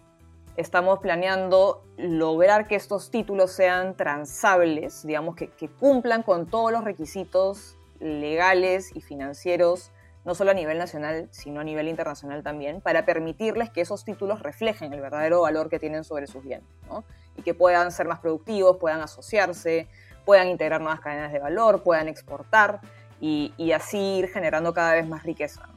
estamos 0.56 0.98
planeando 1.00 1.84
lograr 1.96 2.66
que 2.66 2.76
estos 2.76 3.10
títulos 3.10 3.52
sean 3.52 3.96
transables, 3.96 5.06
digamos, 5.06 5.36
que, 5.36 5.50
cumplan 5.78 6.22
con 6.22 6.46
todos 6.46 6.72
los 6.72 6.82
requisitos 6.82 7.76
legales 8.00 8.94
y 8.94 9.00
financieros, 9.00 9.92
no 10.24 10.34
solo 10.34 10.50
a 10.50 10.54
nivel 10.54 10.78
nacional, 10.78 11.28
sino 11.30 11.60
a 11.60 11.64
nivel 11.64 11.88
internacional 11.88 12.42
también, 12.42 12.80
para 12.80 13.04
permitirles 13.04 13.70
que 13.70 13.82
esos 13.82 14.04
títulos 14.04 14.42
reflejen 14.42 14.92
el 14.92 15.00
verdadero 15.00 15.42
valor 15.42 15.68
que 15.68 15.78
tienen 15.78 16.04
sobre 16.04 16.26
sus 16.26 16.42
bienes, 16.42 16.66
y 17.36 17.42
que 17.42 17.54
puedan 17.54 17.92
ser 17.92 18.08
más 18.08 18.18
productivos, 18.18 18.78
puedan 18.78 19.02
asociarse, 19.02 19.88
puedan 20.24 20.48
integrar 20.48 20.80
nuevas 20.80 21.00
cadenas 21.00 21.32
de 21.32 21.38
valor, 21.38 21.82
puedan 21.82 22.08
exportar 22.08 22.80
y, 23.20 23.72
así 23.72 23.98
ir 23.98 24.28
generando 24.28 24.72
cada 24.72 24.94
vez 24.94 25.08
más 25.08 25.22
riqueza. 25.22 25.68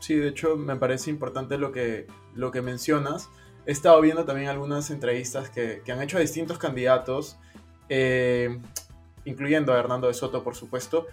Sí, 0.00 0.14
de 0.16 0.28
hecho 0.28 0.56
me 0.56 0.76
parece 0.76 1.10
importante 1.10 1.58
lo 1.58 1.72
que, 1.72 2.06
lo 2.34 2.50
que 2.50 2.62
mencionas. 2.62 3.28
He 3.66 3.72
estado 3.72 4.00
viendo 4.00 4.24
también 4.24 4.48
algunas 4.48 4.90
entrevistas 4.90 5.50
que, 5.50 5.82
que 5.84 5.92
han 5.92 6.00
hecho 6.02 6.18
a 6.18 6.20
distintos 6.20 6.58
candidatos, 6.58 7.38
eh, 7.88 8.60
incluyendo 9.24 9.72
a 9.72 9.78
Hernando 9.78 10.06
de 10.06 10.14
Soto, 10.14 10.44
por 10.44 10.54
supuesto, 10.54 11.06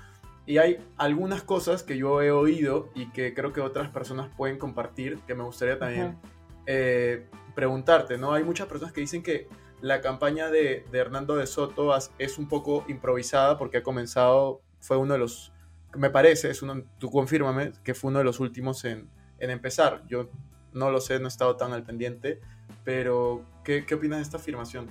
y 0.45 0.57
hay 0.57 0.77
algunas 0.97 1.41
cosas 1.41 1.83
que 1.83 1.97
yo 1.97 2.21
he 2.21 2.31
oído 2.31 2.89
y 2.95 3.09
que 3.11 3.33
creo 3.33 3.53
que 3.53 3.61
otras 3.61 3.89
personas 3.89 4.29
pueden 4.35 4.57
compartir, 4.57 5.19
que 5.25 5.35
me 5.35 5.43
gustaría 5.43 5.79
también 5.79 6.17
eh, 6.65 7.27
preguntarte, 7.55 8.17
¿no? 8.17 8.33
Hay 8.33 8.43
muchas 8.43 8.67
personas 8.67 8.93
que 8.93 9.01
dicen 9.01 9.23
que 9.23 9.47
la 9.81 10.01
campaña 10.01 10.49
de, 10.49 10.85
de 10.91 10.99
Hernando 10.99 11.35
de 11.35 11.47
Soto 11.47 11.93
es 12.17 12.37
un 12.37 12.47
poco 12.49 12.83
improvisada 12.87 13.57
porque 13.57 13.77
ha 13.77 13.83
comenzado, 13.83 14.61
fue 14.81 14.97
uno 14.97 15.13
de 15.13 15.19
los 15.19 15.52
me 15.95 16.09
parece, 16.09 16.49
es 16.49 16.61
uno, 16.61 16.83
tú 16.97 17.09
confírmame, 17.09 17.73
que 17.83 17.93
fue 17.93 18.09
uno 18.09 18.19
de 18.19 18.25
los 18.25 18.39
últimos 18.39 18.83
en, 18.85 19.09
empezar. 19.39 20.03
Yo 20.07 20.29
no 20.71 20.89
lo 20.89 21.01
sé, 21.01 21.19
no 21.19 21.25
he 21.25 21.27
estado 21.27 21.57
tan 21.57 21.73
al 21.73 21.83
pendiente, 21.83 22.39
pero 22.85 23.43
¿qué, 23.63 23.85
qué 23.85 23.95
opinas 23.95 24.19
de 24.19 24.23
esta 24.23 24.37
afirmación? 24.37 24.87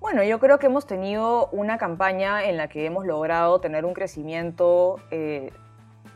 Bueno, 0.00 0.22
yo 0.22 0.38
creo 0.38 0.58
que 0.58 0.66
hemos 0.66 0.86
tenido 0.86 1.48
una 1.48 1.78
campaña 1.78 2.44
en 2.44 2.56
la 2.56 2.68
que 2.68 2.86
hemos 2.86 3.06
logrado 3.06 3.60
tener 3.60 3.84
un 3.84 3.94
crecimiento 3.94 5.00
eh, 5.10 5.50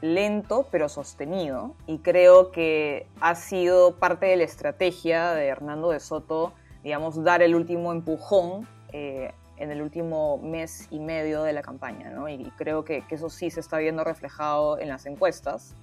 lento 0.01 0.67
pero 0.71 0.89
sostenido 0.89 1.75
y 1.87 1.99
creo 1.99 2.53
que 2.53 3.07
ha 3.21 3.35
sido 3.35 3.97
parte 3.97 4.27
de 4.27 4.37
la 4.37 4.45
estrategia 4.45 5.33
de 5.33 5.47
Hernando 5.47 5.91
de 5.91 6.01
Soto, 6.01 6.53
digamos, 6.83 7.23
dar 7.23 7.43
el 7.43 7.55
último 7.55 7.93
empujón 7.93 8.67
eh, 8.93 9.33
en 9.61 9.71
el 9.71 9.83
último 9.83 10.39
mes 10.39 10.89
y 10.91 10.99
medio 10.99 11.43
de 11.43 11.53
la 11.53 11.63
campaña, 11.63 12.11
¿no? 12.11 12.29
Y 12.29 12.51
creo 12.57 12.85
que, 12.85 13.07
que, 13.07 13.15
eso 13.15 13.29
sí 13.29 13.51
se 13.51 13.61
está 13.61 13.79
viendo 13.79 14.03
reflejado 14.03 14.79
en 14.79 14.89
las 14.89 15.07
encuestas. 15.07 15.75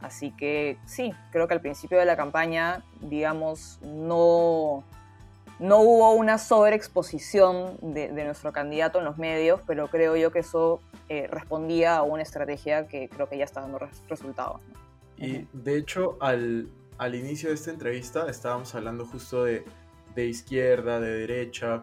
Así 0.00 0.30
que 0.32 0.78
sí, 0.86 1.12
creo 1.30 1.46
que 1.46 1.54
al 1.54 1.60
principio 1.60 1.98
de 1.98 2.06
la 2.06 2.16
campaña, 2.16 2.82
digamos, 3.00 3.78
no, 3.82 4.84
no 5.58 5.80
hubo 5.80 6.12
una 6.12 6.38
sobreexposición 6.38 7.76
de, 7.80 8.08
de, 8.08 8.24
nuestro 8.24 8.52
candidato 8.52 8.98
en 8.98 9.04
los 9.04 9.18
medios, 9.18 9.60
pero 9.66 9.88
creo 9.88 10.16
yo 10.16 10.30
que 10.30 10.40
eso 10.40 10.80
eh, 11.08 11.28
respondía 11.30 11.96
a 11.96 12.02
una 12.02 12.22
estrategia 12.22 12.86
que 12.88 13.08
creo 13.08 13.28
que 13.28 13.38
ya 13.38 13.44
está 13.44 13.60
dando 13.60 13.78
resultados. 14.08 14.60
Y 15.18 15.46
de 15.52 15.78
hecho, 15.78 16.18
al, 16.20 16.68
al, 16.98 17.14
inicio 17.14 17.48
de 17.48 17.54
esta 17.54 17.70
entrevista 17.70 18.28
estábamos 18.28 18.74
hablando 18.74 19.06
justo 19.06 19.44
de, 19.44 19.64
de 20.14 20.26
izquierda, 20.26 21.00
de 21.00 21.10
derecha. 21.10 21.82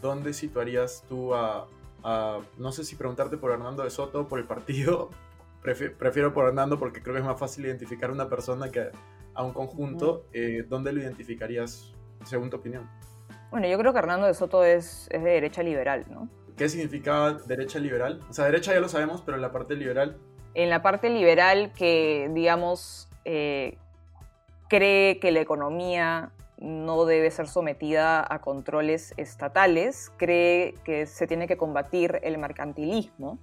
¿Dónde 0.00 0.32
situarías 0.32 1.04
tú 1.08 1.34
a, 1.34 1.66
a, 2.02 2.40
no 2.58 2.72
sé 2.72 2.84
si 2.84 2.96
preguntarte 2.96 3.36
por 3.36 3.52
Hernando 3.52 3.82
de 3.82 3.90
Soto 3.90 4.22
o 4.22 4.28
por 4.28 4.38
el 4.38 4.46
partido? 4.46 5.10
Prefiero, 5.62 5.96
prefiero, 5.96 6.34
por 6.34 6.46
Hernando 6.46 6.78
porque 6.78 7.00
creo 7.00 7.14
que 7.14 7.20
es 7.20 7.26
más 7.26 7.40
fácil 7.40 7.64
identificar 7.64 8.10
a 8.10 8.12
una 8.12 8.28
persona 8.28 8.70
que 8.70 8.90
a 9.32 9.42
un 9.42 9.54
conjunto. 9.54 10.26
Eh, 10.34 10.62
¿Dónde 10.68 10.92
lo 10.92 11.00
identificarías 11.00 11.90
según 12.22 12.50
tu 12.50 12.58
opinión? 12.58 12.86
Bueno, 13.50 13.66
yo 13.66 13.78
creo 13.78 13.94
que 13.94 13.98
Hernando 13.98 14.26
de 14.26 14.34
Soto 14.34 14.62
es, 14.62 15.08
es 15.10 15.24
de 15.24 15.30
derecha 15.30 15.62
liberal, 15.62 16.04
¿no? 16.10 16.28
¿Qué 16.56 16.68
significa 16.68 17.32
derecha 17.46 17.78
liberal? 17.78 18.20
O 18.28 18.32
sea, 18.32 18.44
derecha 18.44 18.74
ya 18.74 18.80
lo 18.80 18.88
sabemos, 18.88 19.22
pero 19.22 19.36
en 19.36 19.42
la 19.42 19.52
parte 19.52 19.74
liberal. 19.74 20.18
En 20.54 20.70
la 20.70 20.82
parte 20.82 21.08
liberal 21.08 21.72
que, 21.72 22.30
digamos, 22.32 23.08
eh, 23.24 23.78
cree 24.68 25.18
que 25.18 25.32
la 25.32 25.40
economía 25.40 26.30
no 26.58 27.04
debe 27.04 27.30
ser 27.30 27.48
sometida 27.48 28.24
a 28.28 28.40
controles 28.40 29.14
estatales, 29.16 30.12
cree 30.16 30.74
que 30.84 31.06
se 31.06 31.26
tiene 31.26 31.46
que 31.46 31.56
combatir 31.56 32.20
el 32.22 32.38
mercantilismo, 32.38 33.38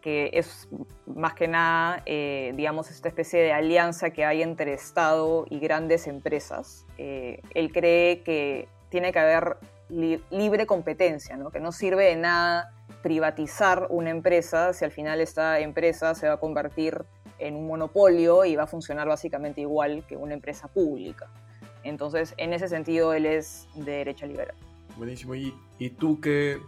que 0.00 0.30
es 0.32 0.68
más 1.06 1.34
que 1.34 1.46
nada, 1.46 2.02
eh, 2.06 2.52
digamos, 2.56 2.90
esta 2.90 3.08
especie 3.08 3.40
de 3.40 3.52
alianza 3.52 4.10
que 4.10 4.24
hay 4.24 4.42
entre 4.42 4.72
Estado 4.74 5.46
y 5.48 5.60
grandes 5.60 6.06
empresas. 6.06 6.86
Eh, 6.98 7.40
él 7.54 7.72
cree 7.72 8.22
que 8.22 8.68
tiene 8.88 9.12
que 9.12 9.18
haber 9.20 9.56
li 9.88 10.22
libre 10.30 10.66
competencia, 10.66 11.36
¿no? 11.36 11.50
que 11.50 11.60
no 11.60 11.70
sirve 11.70 12.06
de 12.06 12.16
nada 12.16 12.72
privatizar 13.02 13.88
una 13.90 14.10
empresa 14.10 14.72
si 14.72 14.84
al 14.84 14.92
final 14.92 15.20
esta 15.20 15.60
empresa 15.60 16.14
se 16.14 16.28
va 16.28 16.34
a 16.34 16.40
convertir 16.40 17.04
en 17.38 17.56
un 17.56 17.66
monopolio 17.66 18.44
y 18.44 18.56
va 18.56 18.64
a 18.64 18.66
funcionar 18.66 19.08
básicamente 19.08 19.60
igual 19.60 20.04
que 20.06 20.16
una 20.16 20.34
empresa 20.34 20.68
pública. 20.68 21.28
Entonces, 21.84 22.34
en 22.36 22.52
ese 22.52 22.68
sentido, 22.68 23.12
él 23.14 23.26
es 23.26 23.68
de 23.74 23.92
derecha 23.92 24.26
liberal. 24.26 24.54
Buenísimo. 24.96 25.34
¿Y, 25.34 25.54
y 25.78 25.90
tú 25.90 26.20
qué, 26.20 26.60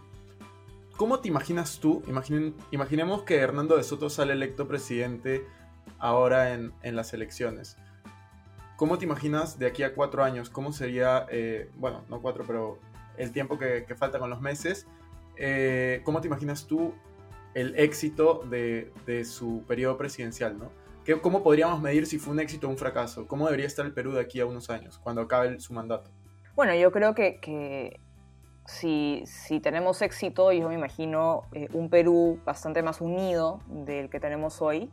¿Cómo 0.97 1.19
te 1.19 1.27
imaginas 1.27 1.79
tú? 1.79 2.03
Imaginen, 2.07 2.55
imaginemos 2.71 3.23
que 3.23 3.35
Hernando 3.35 3.75
de 3.75 3.83
Soto 3.83 4.09
sale 4.09 4.31
electo 4.31 4.65
presidente 4.65 5.45
ahora 5.99 6.53
en, 6.53 6.71
en, 6.83 6.95
las 6.95 7.13
elecciones. 7.13 7.75
¿Cómo 8.77 8.97
te 8.97 9.03
imaginas 9.03 9.59
de 9.59 9.65
aquí 9.65 9.83
a 9.83 9.93
cuatro 9.93 10.23
años? 10.23 10.49
¿Cómo 10.49 10.71
sería, 10.71 11.25
eh, 11.29 11.69
bueno, 11.75 12.05
no 12.09 12.21
cuatro, 12.21 12.45
pero 12.47 12.79
el 13.17 13.33
tiempo 13.33 13.59
que, 13.59 13.83
que 13.85 13.95
falta 13.95 14.19
con 14.19 14.29
los 14.29 14.39
meses? 14.39 14.87
Eh, 15.35 16.01
¿Cómo 16.05 16.21
te 16.21 16.27
imaginas 16.27 16.65
tú 16.65 16.93
el 17.55 17.77
éxito 17.77 18.45
de, 18.49 18.93
de 19.05 19.25
su 19.25 19.65
periodo 19.67 19.97
presidencial? 19.97 20.57
¿no? 20.57 20.71
¿Qué, 21.05 21.21
¿Cómo 21.21 21.43
podríamos 21.43 21.79
medir 21.81 22.07
si 22.07 22.17
fue 22.17 22.33
un 22.33 22.39
éxito 22.39 22.65
o 22.65 22.71
un 22.71 22.79
fracaso? 22.79 23.27
¿Cómo 23.27 23.45
debería 23.45 23.67
estar 23.67 23.85
el 23.85 23.93
Perú 23.93 24.13
de 24.13 24.21
aquí 24.21 24.39
a 24.39 24.47
unos 24.47 24.71
años, 24.71 24.97
cuando 24.97 25.21
acabe 25.21 25.59
su 25.59 25.71
mandato? 25.71 26.09
Bueno, 26.55 26.73
yo 26.73 26.91
creo 26.91 27.13
que, 27.13 27.99
si, 28.65 29.23
tenemos 29.61 30.01
éxito, 30.01 30.51
yo 30.51 30.67
me 30.67 30.73
imagino 30.73 31.43
eh, 31.53 31.67
un 31.73 31.91
Perú 31.91 32.39
bastante 32.43 32.81
más 32.81 33.01
unido 33.01 33.59
del 33.67 34.09
que 34.09 34.19
tenemos 34.19 34.63
hoy. 34.63 34.89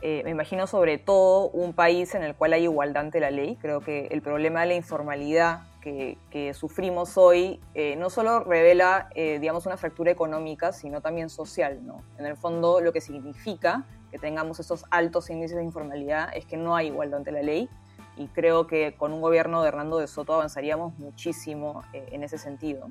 Eh, 0.00 0.22
me 0.24 0.30
imagino 0.30 0.66
sobre 0.66 0.96
todo 0.96 1.50
un 1.50 1.74
país 1.74 2.14
en 2.14 2.22
el 2.22 2.34
cual 2.34 2.54
hay 2.54 2.62
igualdad 2.62 3.04
ante 3.04 3.20
la 3.20 3.30
ley. 3.30 3.58
Creo 3.60 3.80
que 3.80 4.06
el 4.06 4.22
problema 4.22 4.62
de 4.62 4.68
la 4.68 4.74
informalidad 4.74 5.64
que, 5.82 6.16
sufrimos 6.54 7.18
hoy 7.18 7.60
eh, 7.74 7.94
no 7.96 8.08
solo 8.08 8.42
revela, 8.44 9.10
digamos, 9.14 9.66
una 9.66 9.76
fractura 9.76 10.10
económica, 10.10 10.72
sino 10.72 11.02
también 11.02 11.28
social. 11.28 11.84
¿no? 11.84 12.02
En 12.16 12.24
el 12.24 12.36
fondo, 12.38 12.80
lo 12.80 12.92
que 12.92 13.02
significa 13.02 13.84
que 14.12 14.18
tengamos 14.18 14.60
estos 14.60 14.84
altos 14.90 15.30
índices 15.30 15.56
de 15.56 15.64
informalidad 15.64 16.28
es 16.36 16.44
que 16.44 16.58
no 16.58 16.76
hay 16.76 16.88
igualdad 16.88 17.18
ante 17.18 17.32
la 17.32 17.42
ley 17.42 17.68
y 18.16 18.26
creo 18.28 18.66
que 18.66 18.94
con 18.94 19.12
un 19.12 19.22
gobierno 19.22 19.62
de 19.62 19.68
Hernando 19.68 19.98
de 19.98 20.06
Soto 20.06 20.34
avanzaríamos 20.34 20.98
muchísimo 20.98 21.82
eh, 21.94 22.06
en 22.12 22.22
ese 22.22 22.36
sentido. 22.36 22.88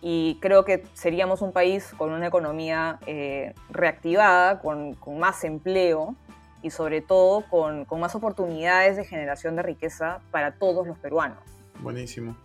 Y 0.00 0.38
creo 0.40 0.64
que 0.64 0.84
seríamos 0.94 1.42
un 1.42 1.52
país 1.52 1.94
con 1.96 2.12
una 2.12 2.26
economía 2.26 2.98
eh, 3.06 3.54
reactivada, 3.70 4.58
con, 4.58 4.94
con, 4.94 5.20
más 5.20 5.44
empleo 5.44 6.16
y 6.60 6.70
sobre 6.70 7.02
todo 7.02 7.44
con, 7.48 7.84
con, 7.84 8.00
más 8.00 8.16
oportunidades 8.16 8.96
de 8.96 9.04
generación 9.04 9.54
de 9.54 9.62
riqueza 9.62 10.20
para 10.32 10.56
todos 10.56 10.88
los 10.88 10.98
peruanos. 10.98 11.38
Buenísimo. 11.80 12.36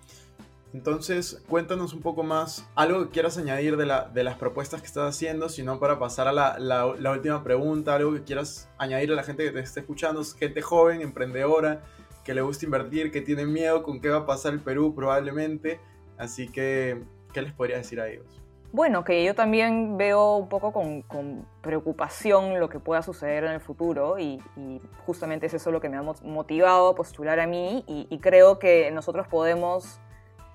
Entonces, 0.78 1.42
cuéntanos 1.50 1.92
un 1.94 2.02
poco 2.02 2.22
más, 2.22 2.70
algo 2.76 3.06
que 3.06 3.10
quieras 3.10 3.36
añadir 3.40 3.78
de, 3.78 3.88
la, 3.88 4.10
de 4.13 4.24
las 4.24 4.38
propuestas 4.38 4.80
que 4.80 4.86
estás 4.86 5.10
haciendo, 5.10 5.50
sino 5.50 5.80
para 5.80 5.98
pasar 5.98 6.28
a 6.28 6.32
la, 6.32 6.86
última 6.86 7.44
pregunta, 7.44 7.96
algo 7.96 8.13
que 8.13 8.22
quieras 8.22 8.70
añadir 8.78 9.12
a 9.12 9.16
la 9.16 9.24
gente 9.24 9.44
que 9.44 9.50
te 9.50 9.60
esté 9.60 9.80
escuchando, 9.80 10.24
gente 10.24 10.62
joven, 10.62 11.02
emprendedora, 11.02 11.82
que 12.24 12.36
le 12.36 12.42
gusta 12.42 12.66
invertir, 12.66 13.12
que 13.12 13.22
tiene 13.22 13.48
miedo 13.48 13.82
con 13.82 14.00
qué 14.00 14.10
va 14.10 14.18
a 14.18 14.26
pasar 14.28 14.54
el 14.54 14.60
Perú 14.60 14.94
probablemente. 14.94 15.80
Así 16.16 16.48
que, 16.48 17.02
¿qué 17.34 17.42
les 17.42 17.54
podría 17.54 17.78
decir 17.78 18.00
a 18.00 18.08
ellos? 18.08 18.28
Bueno, 18.72 19.04
que 19.04 19.24
yo 19.24 19.34
también 19.34 19.98
veo 19.98 20.36
un 20.36 20.48
poco 20.48 20.72
con, 20.72 21.48
preocupación 21.63 22.60
lo 22.60 22.70
que 22.70 22.80
pueda 22.80 23.02
suceder 23.02 23.46
en 23.46 23.54
el 23.54 23.62
futuro 23.62 24.20
y, 24.20 24.40
y, 24.56 24.80
justamente 25.08 25.48
es 25.48 25.56
eso 25.56 25.72
lo 25.72 25.82
que 25.82 25.90
me 25.90 25.98
ha 25.98 26.04
motivado 26.04 26.90
a 26.90 26.96
postular 26.96 27.40
a 27.40 27.48
mí 27.48 27.84
y 27.88 28.20
creo 28.20 28.60
que 28.60 28.92
nosotros 28.92 29.28
podemos 29.28 30.00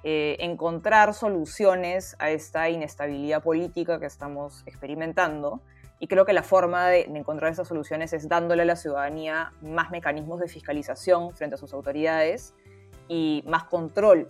eh, 0.04 0.36
encontrar 0.40 1.14
soluciones 1.14 2.16
a 2.18 2.30
esta 2.30 2.68
inestabilidad 2.68 3.42
política 3.42 4.00
que 4.00 4.06
estamos 4.06 4.62
experimentando. 4.66 5.60
Y 5.98 6.08
creo 6.08 6.24
que 6.24 6.32
la 6.32 6.42
forma 6.42 6.88
de, 6.88 7.04
de, 7.04 7.18
encontrar 7.18 7.52
esas 7.52 7.68
soluciones 7.68 8.12
es 8.12 8.28
dándole 8.28 8.62
a 8.62 8.64
la 8.64 8.76
ciudadanía 8.76 9.52
más 9.62 9.90
mecanismos 9.92 10.40
de 10.40 10.48
fiscalización 10.48 11.32
frente 11.34 11.54
a 11.54 11.58
sus 11.58 11.72
autoridades 11.72 12.54
y 13.06 13.44
más 13.46 13.64
control 13.64 14.28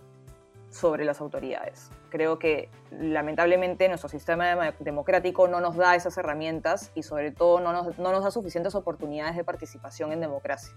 sobre 0.73 1.05
las 1.05 1.21
autoridades. 1.21 1.89
Creo 2.09 2.39
que 2.39 2.69
lamentablemente 2.91 3.87
nuestro 3.87 4.09
sistema 4.09 4.73
democrático 4.79 5.47
no 5.47 5.61
nos 5.61 5.75
da 5.75 5.95
esas 5.95 6.17
herramientas 6.17 6.91
y 6.95 7.03
sobre 7.03 7.31
todo 7.31 7.59
no 7.59 7.71
nos, 7.71 7.97
no 7.97 8.11
nos 8.11 8.23
da 8.23 8.31
suficientes 8.31 8.75
oportunidades 8.75 9.35
de 9.35 9.43
participación 9.43 10.11
en 10.11 10.19
democracia. 10.19 10.73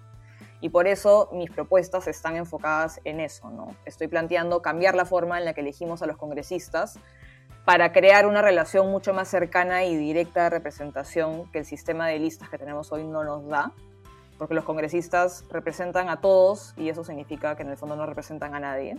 Y 0.61 0.71
por 0.71 0.87
eso 0.87 1.29
mis 1.33 1.51
propuestas 1.51 2.07
están 2.07 2.37
enfocadas 2.37 3.01
en 3.05 3.21
eso, 3.21 3.51
¿no? 3.51 3.77
Estoy 3.85 4.09
planteando 4.09 4.63
cambiar 4.63 4.95
la 4.95 5.05
forma 5.05 5.39
en 5.39 5.45
la 5.45 5.53
que 5.53 5.61
elegimos 5.61 6.03
a 6.03 6.07
los 6.07 6.17
congresistas 6.17 6.99
para 7.65 7.93
crear 7.93 8.27
una 8.27 8.43
relación 8.43 8.91
mucho 8.91 9.13
más 9.13 9.29
cercana 9.29 9.85
y 9.85 9.97
directa 9.97 10.45
de 10.45 10.51
representación 10.51 11.51
que 11.51 11.59
el 11.59 11.65
sistema 11.65 12.07
de 12.07 12.19
listas 12.19 12.49
que 12.49 12.59
tenemos 12.59 12.93
hoy 12.93 13.05
no 13.05 13.25
nos 13.25 13.47
da, 13.49 13.73
porque 14.39 14.55
los 14.55 14.65
congresistas 14.65 15.45
representan 15.51 16.09
a 16.09 16.21
todos 16.21 16.75
y 16.77 16.89
eso 16.89 17.05
significa 17.05 17.57
que 17.57 17.65
en 17.65 17.71
el 17.71 17.77
fondo 17.77 17.97
no 17.97 18.07
representan 18.07 18.55
a 18.55 18.61
nadie. 18.61 18.97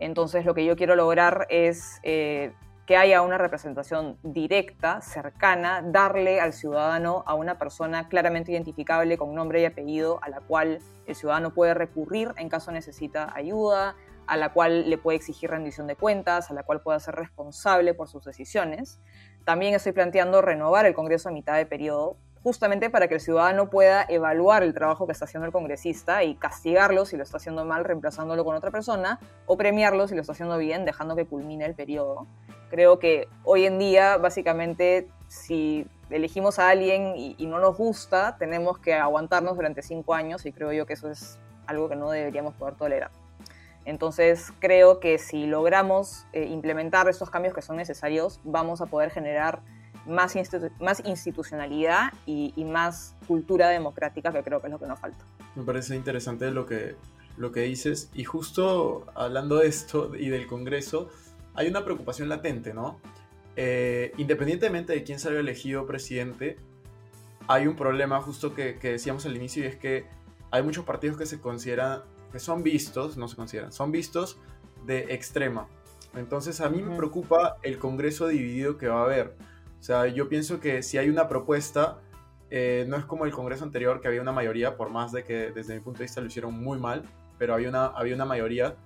Entonces 0.00 0.44
lo 0.44 0.54
que 0.54 0.64
yo 0.64 0.76
quiero 0.76 0.96
lograr 0.96 1.46
es 1.50 2.00
eh, 2.02 2.52
que 2.88 2.96
haya 2.96 3.20
una 3.20 3.36
representación 3.36 4.16
directa, 4.22 5.02
cercana, 5.02 5.82
darle 5.84 6.40
al 6.40 6.54
ciudadano 6.54 7.22
a 7.26 7.34
una 7.34 7.58
persona 7.58 8.08
claramente 8.08 8.50
identificable 8.50 9.18
con 9.18 9.34
nombre 9.34 9.60
y 9.60 9.66
apellido 9.66 10.18
a 10.22 10.30
la 10.30 10.40
cual 10.40 10.78
el 11.06 11.14
ciudadano 11.14 11.52
puede 11.52 11.74
recurrir 11.74 12.32
en 12.38 12.48
caso 12.48 12.72
necesita 12.72 13.30
ayuda, 13.36 13.94
a 14.26 14.38
la 14.38 14.54
cual 14.54 14.88
le 14.88 14.96
puede 14.96 15.18
exigir 15.18 15.50
rendición 15.50 15.86
de 15.86 15.96
cuentas, 15.96 16.50
a 16.50 16.54
la 16.54 16.62
cual 16.62 16.80
pueda 16.80 16.98
ser 16.98 17.16
responsable 17.16 17.92
por 17.92 18.08
sus 18.08 18.24
decisiones. 18.24 18.98
También 19.44 19.74
estoy 19.74 19.92
planteando 19.92 20.40
renovar 20.40 20.86
el 20.86 20.94
Congreso 20.94 21.28
a 21.28 21.32
mitad 21.32 21.58
de 21.58 21.66
periodo 21.66 22.16
justamente 22.42 22.90
para 22.90 23.08
que 23.08 23.14
el 23.14 23.20
ciudadano 23.20 23.70
pueda 23.70 24.04
evaluar 24.08 24.62
el 24.62 24.74
trabajo 24.74 25.06
que 25.06 25.12
está 25.12 25.24
haciendo 25.24 25.46
el 25.46 25.52
congresista 25.52 26.24
y 26.24 26.34
castigarlo 26.34 27.04
si 27.06 27.16
lo 27.16 27.22
está 27.22 27.38
haciendo 27.38 27.64
mal, 27.64 27.84
reemplazándolo 27.84 28.44
con 28.44 28.56
otra 28.56 28.70
persona, 28.70 29.18
o 29.46 29.56
premiarlo 29.56 30.08
si 30.08 30.14
lo 30.14 30.20
está 30.20 30.32
haciendo 30.32 30.58
bien, 30.58 30.84
dejando 30.84 31.16
que 31.16 31.26
culmine 31.26 31.64
el 31.64 31.74
periodo. 31.74 32.26
Creo 32.70 32.98
que 32.98 33.28
hoy 33.44 33.64
en 33.64 33.78
día, 33.78 34.16
básicamente, 34.18 35.08
si 35.26 35.86
elegimos 36.10 36.58
a 36.58 36.68
alguien 36.68 37.14
y, 37.16 37.34
y 37.38 37.46
no 37.46 37.58
nos 37.58 37.76
gusta, 37.76 38.36
tenemos 38.38 38.78
que 38.78 38.94
aguantarnos 38.94 39.56
durante 39.56 39.82
cinco 39.82 40.14
años 40.14 40.46
y 40.46 40.52
creo 40.52 40.72
yo 40.72 40.86
que 40.86 40.94
eso 40.94 41.10
es 41.10 41.38
algo 41.66 41.88
que 41.88 41.96
no 41.96 42.10
deberíamos 42.10 42.54
poder 42.54 42.74
tolerar. 42.74 43.10
Entonces 43.88 44.52
creo 44.58 45.00
que 45.00 45.16
si 45.16 45.46
logramos 45.46 46.26
eh, 46.34 46.44
implementar 46.44 47.08
estos 47.08 47.30
cambios 47.30 47.54
que 47.54 47.62
son 47.62 47.76
necesarios, 47.76 48.38
vamos 48.44 48.82
a 48.82 48.86
poder 48.86 49.10
generar 49.10 49.60
más, 50.08 50.34
más 50.80 51.02
institucionalidad 51.04 52.12
y, 52.26 52.52
y, 52.56 52.64
más 52.64 53.16
cultura 53.26 53.68
democrática, 53.68 54.32
que 54.32 54.42
creo 54.42 54.60
que 54.60 54.68
es 54.68 54.72
lo 54.72 54.78
que 54.78 54.86
nos 54.86 54.98
falta. 54.98 55.24
Me 55.54 55.62
parece 55.64 55.96
interesante 55.96 56.50
lo 56.50 56.66
que, 56.66 56.96
lo 57.36 57.52
que 57.52 57.60
dices. 57.62 58.10
Y 58.14 58.24
justo 58.24 59.06
hablando 59.14 59.56
de 59.56 59.68
esto 59.68 60.14
y 60.14 60.28
del 60.28 60.46
Congreso, 60.46 61.08
hay 61.54 61.68
una 61.68 61.84
preocupación 61.84 62.28
latente, 62.28 62.74
¿no? 62.74 63.00
Eh, 63.56 64.12
independientemente 64.18 64.92
de 64.92 65.02
quién 65.02 65.18
salga 65.18 65.40
elegido 65.40 65.86
presidente, 65.86 66.56
hay 67.48 67.66
un 67.66 67.76
problema 67.76 68.20
justo 68.20 68.54
que, 68.54 68.78
que, 68.78 68.92
decíamos 68.92 69.26
al 69.26 69.34
inicio 69.34 69.64
y 69.64 69.66
es 69.66 69.76
que 69.76 70.06
hay 70.50 70.62
muchos 70.62 70.84
partidos 70.84 71.16
que 71.16 71.26
se 71.26 71.40
consideran, 71.40 72.02
que 72.30 72.38
son 72.38 72.62
vistos, 72.62 73.16
no 73.16 73.26
se 73.26 73.36
consideran, 73.36 73.72
son 73.72 73.90
vistos 73.90 74.38
de 74.86 75.14
extrema. 75.14 75.66
Entonces 76.14 76.60
a 76.60 76.68
mí 76.68 76.82
me 76.82 76.96
preocupa 76.96 77.56
el 77.62 77.78
Congreso 77.78 78.28
dividido 78.28 78.78
que 78.78 78.88
va 78.88 79.00
a 79.00 79.04
haber. 79.04 79.34
O 79.78 79.82
sea, 79.82 80.06
yo 80.08 80.28
pienso 80.28 80.60
que 80.60 80.82
si 80.82 80.98
hay 80.98 81.08
una 81.08 81.28
propuesta, 81.28 81.98
eh, 82.50 82.84
no 82.88 82.96
es 82.96 83.04
como 83.04 83.24
el 83.24 83.32
Congreso 83.32 83.64
anterior 83.64 84.00
que 84.00 84.08
había 84.08 84.22
una 84.22 84.32
mayoría, 84.32 84.76
por 84.76 84.90
más 84.90 85.12
de 85.12 85.24
que 85.24 85.50
desde 85.52 85.74
mi 85.74 85.80
punto 85.80 85.98
de 85.98 86.04
vista 86.04 86.20
lo 86.20 86.26
hicieron 86.26 86.54
muy 86.54 86.78
mal, 86.78 87.02
pero 87.38 87.54
había 87.54 87.68
una, 87.68 87.86
había 87.86 88.14
una 88.14 88.24
mayoría 88.24 88.76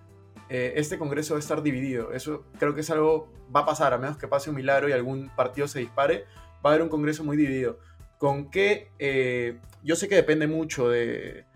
eh, 0.48 0.74
este 0.76 0.98
Congreso 0.98 1.34
va 1.34 1.38
a 1.38 1.40
estar 1.40 1.62
dividido. 1.62 2.12
Eso 2.12 2.44
creo 2.58 2.74
que 2.74 2.82
es 2.82 2.90
algo, 2.90 3.32
va 3.54 3.60
a 3.60 3.66
pasar, 3.66 3.94
a 3.94 3.98
menos 3.98 4.18
que 4.18 4.28
pase 4.28 4.50
un 4.50 4.56
milagro 4.56 4.88
y 4.88 4.92
algún 4.92 5.30
partido 5.34 5.66
se 5.66 5.78
dispare, 5.78 6.26
va 6.64 6.68
a 6.70 6.74
haber 6.74 6.82
un 6.82 6.88
Congreso 6.88 7.24
muy 7.24 7.36
dividido. 7.36 7.78
¿Con 8.18 8.50
qué? 8.50 8.90
Eh, 8.98 9.58
yo 9.82 9.96
sé 9.96 10.08
que 10.08 10.14
depende 10.14 10.46
mucho 10.46 10.90
de, 10.90 11.46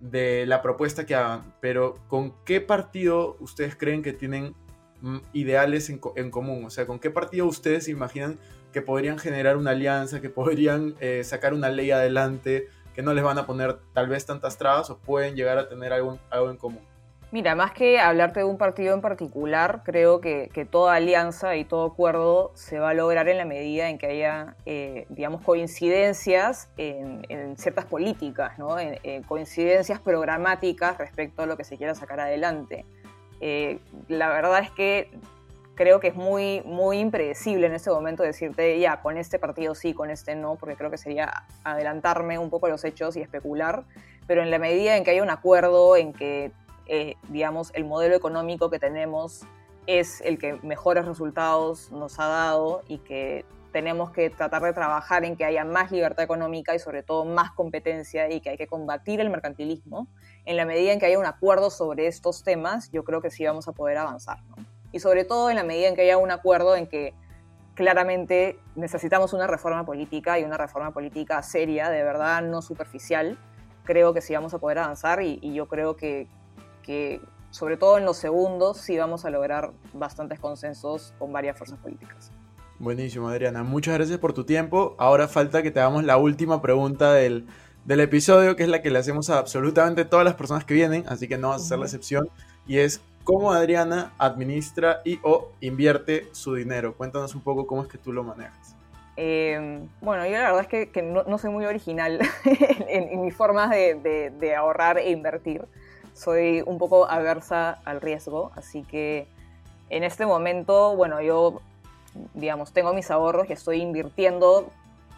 de, 0.00 0.46
la 0.46 0.62
propuesta 0.62 1.06
que 1.06 1.14
hagan, 1.14 1.54
pero 1.60 1.98
¿con 2.08 2.34
qué 2.44 2.60
partido 2.60 3.36
ustedes 3.40 3.76
creen 3.76 4.02
que 4.02 4.12
tienen 4.14 4.54
mm, 5.02 5.18
ideales 5.34 5.90
en, 5.90 6.00
en 6.16 6.30
común? 6.30 6.64
O 6.64 6.70
sea, 6.70 6.86
¿con 6.86 6.98
qué 6.98 7.10
partido 7.10 7.46
ustedes 7.46 7.86
imaginan 7.88 8.38
que 8.72 8.82
podrían 8.82 9.18
generar 9.18 9.56
una 9.56 9.70
alianza, 9.70 10.20
que 10.20 10.30
podrían 10.30 10.94
eh, 11.00 11.22
sacar 11.24 11.54
una 11.54 11.70
ley 11.70 11.90
adelante, 11.90 12.68
que 12.94 13.02
no 13.02 13.14
les 13.14 13.24
van 13.24 13.38
a 13.38 13.46
poner 13.46 13.78
tal 13.92 14.08
vez 14.08 14.26
tantas 14.26 14.58
trabas 14.58 14.90
o 14.90 14.98
pueden 14.98 15.36
llegar 15.36 15.58
a 15.58 15.68
tener 15.68 15.92
algo, 15.92 16.18
algo 16.30 16.50
en 16.50 16.56
común? 16.56 16.88
Mira, 17.30 17.54
más 17.54 17.72
que 17.72 18.00
hablarte 18.00 18.40
de 18.40 18.46
un 18.46 18.56
partido 18.56 18.94
en 18.94 19.02
particular, 19.02 19.82
creo 19.84 20.18
que, 20.22 20.48
toda 20.70 20.94
alianza 20.94 21.56
y 21.56 21.64
todo 21.64 21.84
acuerdo 21.84 22.52
se 22.54 22.78
va 22.78 22.90
a 22.90 22.94
lograr 22.94 23.28
en 23.28 23.36
la 23.36 23.44
medida 23.44 23.90
en 23.90 23.98
que 23.98 24.06
haya, 24.06 24.56
eh, 24.64 25.04
digamos, 25.10 25.42
coincidencias 25.42 26.70
en, 26.78 27.56
ciertas 27.58 27.84
políticas, 27.84 28.58
¿no? 28.58 28.78
En, 28.78 29.22
coincidencias 29.24 30.00
programáticas 30.00 30.96
respecto 30.96 31.42
a 31.42 31.46
lo 31.46 31.58
que 31.58 31.64
se 31.64 31.76
quiera 31.76 31.94
sacar 31.94 32.18
adelante. 32.18 32.86
Eh, 33.42 33.78
la 34.08 34.30
verdad 34.30 34.60
es 34.60 34.70
que 34.70 35.10
creo 35.78 36.00
que 36.00 36.08
es 36.08 36.16
muy, 36.16 36.60
muy 36.64 36.98
impredecible 36.98 37.68
en 37.68 37.72
este 37.72 37.88
momento 37.88 38.24
decirte, 38.24 38.80
ya, 38.80 39.00
con 39.00 39.16
este 39.16 39.38
partido 39.38 39.76
sí, 39.76 39.94
con 39.94 40.10
este 40.10 40.34
no, 40.34 40.56
porque 40.56 40.74
creo 40.74 40.90
que 40.90 40.98
sería 40.98 41.44
adelantarme 41.62 42.36
un 42.36 42.50
poco 42.50 42.68
los 42.68 42.84
hechos 42.84 43.16
y 43.16 43.20
especular, 43.20 43.84
pero 44.26 44.42
en 44.42 44.50
la 44.50 44.58
medida 44.58 44.96
en 44.96 45.04
que 45.04 45.12
haya 45.12 45.22
un 45.22 45.30
acuerdo, 45.30 45.96
en 45.96 46.12
que 46.12 46.50
eh, 46.88 47.14
digamos, 47.28 47.70
el 47.74 47.84
modelo 47.84 48.16
económico 48.16 48.70
que 48.70 48.80
tenemos 48.80 49.42
es 49.86 50.20
el 50.22 50.36
que 50.36 50.54
mejores 50.64 51.06
resultados 51.06 51.92
nos 51.92 52.18
ha 52.18 52.26
dado 52.26 52.82
y 52.88 52.98
que 52.98 53.44
tenemos 53.72 54.10
que 54.10 54.30
tratar 54.30 54.62
de 54.62 54.72
trabajar 54.72 55.24
en 55.24 55.36
que 55.36 55.44
haya 55.44 55.64
más 55.64 55.92
libertad 55.92 56.24
económica 56.24 56.74
y 56.74 56.80
sobre 56.80 57.04
todo 57.04 57.24
más 57.24 57.52
competencia 57.52 58.28
y 58.32 58.40
que 58.40 58.50
hay 58.50 58.56
que 58.56 58.66
combatir 58.66 59.20
el 59.20 59.30
mercantilismo. 59.30 60.08
En 60.44 60.56
la 60.56 60.64
medida 60.64 60.92
en 60.92 60.98
que 60.98 61.06
haya 61.06 61.20
un 61.20 61.26
acuerdo 61.26 61.70
sobre 61.70 62.08
estos 62.08 62.42
temas, 62.42 62.90
yo 62.90 63.04
creo 63.04 63.20
que 63.20 63.30
sí 63.30 63.44
vamos 63.44 63.68
a 63.68 63.72
poder 63.72 63.98
avanzar. 63.98 64.38
Y 64.92 65.00
sobre 65.00 65.24
todo 65.24 65.50
en 65.50 65.56
la 65.56 65.64
medida 65.64 65.88
en 65.88 65.94
que 65.94 66.02
haya 66.02 66.18
un 66.18 66.30
acuerdo 66.30 66.76
en 66.76 66.86
que 66.86 67.14
claramente 67.74 68.58
necesitamos 68.74 69.32
una 69.32 69.46
reforma 69.46 69.84
política 69.84 70.38
y 70.38 70.44
una 70.44 70.56
reforma 70.56 70.92
política 70.92 71.42
seria, 71.42 71.90
de 71.90 72.02
verdad, 72.02 72.42
no 72.42 72.62
superficial, 72.62 73.38
creo 73.84 74.12
que 74.12 74.20
sí 74.20 74.34
vamos 74.34 74.52
a 74.54 74.58
poder 74.58 74.78
avanzar 74.78 75.22
y, 75.22 75.38
y 75.42 75.54
yo 75.54 75.68
creo 75.68 75.96
que, 75.96 76.26
que 76.82 77.20
sobre 77.50 77.76
todo 77.76 77.98
en 77.98 78.04
los 78.04 78.16
segundos 78.16 78.78
sí 78.78 78.98
vamos 78.98 79.24
a 79.24 79.30
lograr 79.30 79.72
bastantes 79.92 80.38
consensos 80.38 81.14
con 81.18 81.32
varias 81.32 81.56
fuerzas 81.56 81.78
políticas. 81.78 82.30
Buenísimo, 82.78 83.28
Adriana. 83.28 83.64
Muchas 83.64 83.94
gracias 83.94 84.18
por 84.18 84.32
tu 84.32 84.44
tiempo. 84.44 84.94
Ahora 84.98 85.26
falta 85.26 85.62
que 85.62 85.70
te 85.70 85.80
hagamos 85.80 86.04
la 86.04 86.16
última 86.16 86.62
pregunta 86.62 87.12
del, 87.12 87.46
del 87.84 88.00
episodio, 88.00 88.54
que 88.54 88.62
es 88.62 88.68
la 88.68 88.82
que 88.82 88.90
le 88.90 88.98
hacemos 88.98 89.30
a 89.30 89.38
absolutamente 89.38 90.04
todas 90.04 90.24
las 90.24 90.34
personas 90.34 90.64
que 90.64 90.74
vienen, 90.74 91.04
así 91.08 91.26
que 91.26 91.38
no 91.38 91.48
vas 91.48 91.62
a 91.62 91.64
ser 91.64 91.78
la 91.78 91.86
excepción. 91.86 92.28
Y 92.66 92.78
es, 92.78 93.00
¿cómo 93.28 93.52
Adriana 93.52 94.14
administra 94.16 95.02
y 95.04 95.20
o 95.22 95.50
invierte 95.60 96.28
su 96.32 96.54
dinero? 96.54 96.94
Cuéntanos 96.96 97.34
un 97.34 97.42
poco 97.42 97.66
cómo 97.66 97.82
es 97.82 97.88
que 97.88 97.98
tú 97.98 98.10
lo 98.10 98.24
manejas. 98.24 98.74
Em, 99.16 99.86
bueno, 100.00 100.24
yo 100.24 100.32
la 100.32 100.52
verdad 100.52 100.66
es 100.70 100.88
que, 100.88 101.02
no, 101.02 101.38
soy 101.38 101.50
muy 101.50 101.66
original 101.66 102.20
en, 102.88 103.20
mis 103.20 103.34
formas 103.34 103.68
de, 103.68 104.32
de 104.38 104.56
ahorrar 104.56 104.96
e 104.96 105.10
invertir 105.10 105.66
soy 106.18 106.62
un 106.66 106.78
poco 106.78 107.08
aversa 107.08 107.78
al 107.84 108.00
riesgo, 108.00 108.50
así 108.56 108.82
que 108.82 109.28
en 109.88 110.02
este 110.02 110.26
momento, 110.26 110.96
bueno, 110.96 111.20
yo, 111.20 111.60
digamos, 112.34 112.72
tengo 112.72 112.92
mis 112.92 113.10
ahorros 113.10 113.48
y 113.48 113.52
estoy 113.52 113.80
invirtiendo 113.80 114.68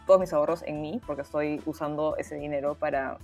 todos 0.07 0.21
mis 0.21 0.33
ahorros 0.35 0.63
en 0.65 0.83
mí, 0.83 1.01
porque 1.07 1.23
estoy 1.23 1.63
usando 1.65 2.17
ese 2.19 2.35
dinero 2.35 2.75
para 2.75 3.17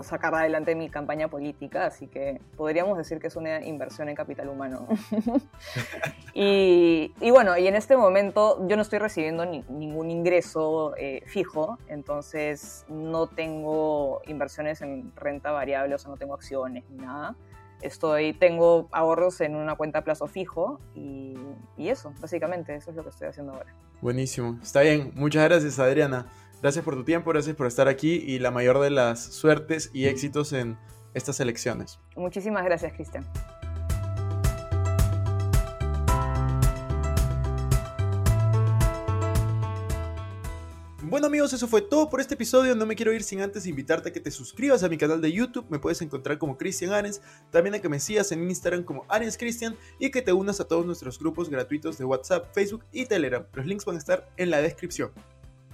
sacar 0.00 0.34
adelante 0.34 0.74
mi 0.74 0.88
campaña 0.88 1.28
política, 1.28 1.86
así 1.86 2.06
que 2.06 2.40
podríamos 2.56 2.96
decir 2.96 3.18
que 3.18 3.26
es 3.26 3.36
una 3.36 3.64
inversión 3.64 4.08
en 4.08 4.14
capital 4.14 4.48
humano. 4.48 4.86
y, 6.34 7.12
bueno, 7.30 7.56
y 7.58 7.66
en 7.66 7.76
este 7.76 7.96
momento 7.96 8.66
yo 8.68 8.76
no 8.76 8.82
estoy 8.82 8.98
recibiendo 8.98 9.44
ningún 9.44 10.10
ingreso 10.10 10.94
eh, 10.96 11.22
fijo, 11.26 11.78
entonces 11.88 12.84
no 12.88 13.26
tengo 13.26 14.22
inversiones 14.26 14.80
en 14.82 15.12
renta 15.16 15.50
variable, 15.50 15.94
o 15.94 15.98
sea, 15.98 16.10
no 16.10 16.16
tengo 16.16 16.34
acciones 16.34 16.84
ni 16.90 16.98
nada. 16.98 17.34
Estoy, 17.80 18.32
tengo 18.32 18.88
ahorros 18.90 19.40
en 19.40 19.54
una 19.54 19.76
cuenta 19.76 20.00
a 20.00 20.04
plazo 20.04 20.26
fijo 20.26 20.80
y, 20.94 21.36
y 21.76 21.90
eso, 21.90 22.12
básicamente, 22.20 22.74
eso 22.74 22.90
es 22.90 22.96
lo 22.96 23.04
que 23.04 23.10
estoy 23.10 23.28
haciendo 23.28 23.52
ahora. 23.52 23.72
Buenísimo, 24.00 24.58
está 24.62 24.80
bien. 24.80 25.12
Muchas 25.14 25.44
gracias, 25.44 25.78
Adriana. 25.78 26.26
Gracias 26.60 26.84
por 26.84 26.94
tu 26.94 27.04
tiempo, 27.04 27.30
gracias 27.30 27.54
por 27.54 27.66
estar 27.66 27.86
aquí 27.88 28.14
y 28.14 28.40
la 28.40 28.50
mayor 28.50 28.80
de 28.80 28.90
las 28.90 29.22
suertes 29.22 29.90
y 29.92 30.06
éxitos 30.06 30.52
en 30.52 30.76
estas 31.14 31.38
elecciones. 31.40 32.00
Muchísimas 32.16 32.64
gracias, 32.64 32.92
Cristian. 32.92 33.24
Bueno 41.10 41.28
amigos, 41.28 41.54
eso 41.54 41.66
fue 41.66 41.80
todo 41.80 42.10
por 42.10 42.20
este 42.20 42.34
episodio. 42.34 42.74
No 42.74 42.84
me 42.84 42.94
quiero 42.94 43.14
ir 43.14 43.22
sin 43.22 43.40
antes 43.40 43.66
invitarte 43.66 44.10
a 44.10 44.12
que 44.12 44.20
te 44.20 44.30
suscribas 44.30 44.82
a 44.82 44.90
mi 44.90 44.98
canal 44.98 45.22
de 45.22 45.32
YouTube. 45.32 45.64
Me 45.70 45.78
puedes 45.78 46.02
encontrar 46.02 46.36
como 46.36 46.58
Cristian 46.58 46.92
Arens. 46.92 47.22
También 47.50 47.74
a 47.76 47.78
que 47.78 47.88
me 47.88 47.98
sigas 47.98 48.30
en 48.32 48.42
Instagram 48.42 48.82
como 48.82 49.06
Arens 49.08 49.38
Cristian 49.38 49.74
y 49.98 50.10
que 50.10 50.20
te 50.20 50.34
unas 50.34 50.60
a 50.60 50.68
todos 50.68 50.84
nuestros 50.84 51.18
grupos 51.18 51.48
gratuitos 51.48 51.96
de 51.96 52.04
WhatsApp, 52.04 52.52
Facebook 52.52 52.84
y 52.92 53.06
Telegram. 53.06 53.46
Los 53.54 53.64
links 53.64 53.86
van 53.86 53.96
a 53.96 54.00
estar 54.00 54.28
en 54.36 54.50
la 54.50 54.60
descripción. 54.60 55.10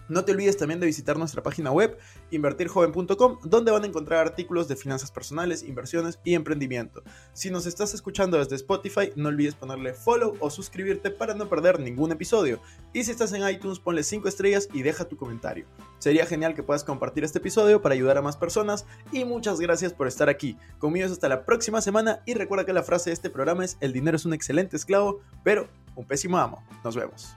No 0.08 0.24
te 0.24 0.32
olvides 0.32 0.56
también 0.56 0.80
de 0.80 0.86
visitar 0.86 1.18
nuestra 1.18 1.42
página 1.42 1.70
web 1.70 1.98
invertirjoven.com 2.30 3.38
donde 3.44 3.70
van 3.70 3.84
a 3.84 3.86
encontrar 3.86 4.20
artículos 4.20 4.68
de 4.68 4.76
finanzas 4.76 5.10
personales, 5.10 5.62
inversiones 5.62 6.18
y 6.24 6.34
emprendimiento. 6.34 7.02
Si 7.32 7.50
nos 7.50 7.66
estás 7.66 7.94
escuchando 7.94 8.38
desde 8.38 8.56
Spotify, 8.56 9.12
no 9.16 9.28
olvides 9.28 9.54
ponerle 9.54 9.94
follow 9.94 10.36
o 10.40 10.50
suscribirte 10.50 11.10
para 11.10 11.34
no 11.34 11.48
perder 11.48 11.80
ningún 11.80 12.12
episodio. 12.12 12.60
Y 12.92 13.04
si 13.04 13.10
estás 13.10 13.32
en 13.32 13.48
iTunes, 13.48 13.78
ponle 13.78 14.02
5 14.02 14.28
estrellas 14.28 14.68
y 14.72 14.82
deja 14.82 15.06
tu 15.06 15.16
comentario. 15.16 15.66
Sería 15.98 16.26
genial 16.26 16.54
que 16.54 16.62
puedas 16.62 16.84
compartir 16.84 17.24
este 17.24 17.38
episodio 17.38 17.80
para 17.80 17.94
ayudar 17.94 18.18
a 18.18 18.22
más 18.22 18.36
personas 18.36 18.86
y 19.12 19.24
muchas 19.24 19.60
gracias 19.60 19.92
por 19.92 20.06
estar 20.06 20.28
aquí. 20.28 20.56
Conmigo 20.78 21.06
hasta 21.06 21.28
la 21.28 21.44
próxima 21.44 21.80
semana 21.80 22.22
y 22.26 22.34
recuerda 22.34 22.66
que 22.66 22.72
la 22.72 22.82
frase 22.82 23.10
de 23.10 23.14
este 23.14 23.30
programa 23.30 23.64
es 23.64 23.78
el 23.80 23.92
dinero 23.92 24.16
es 24.16 24.24
un 24.24 24.34
excelente 24.34 24.76
esclavo, 24.76 25.20
pero 25.42 25.68
un 25.96 26.06
pésimo 26.06 26.38
amo. 26.38 26.62
Nos 26.82 26.96
vemos. 26.96 27.36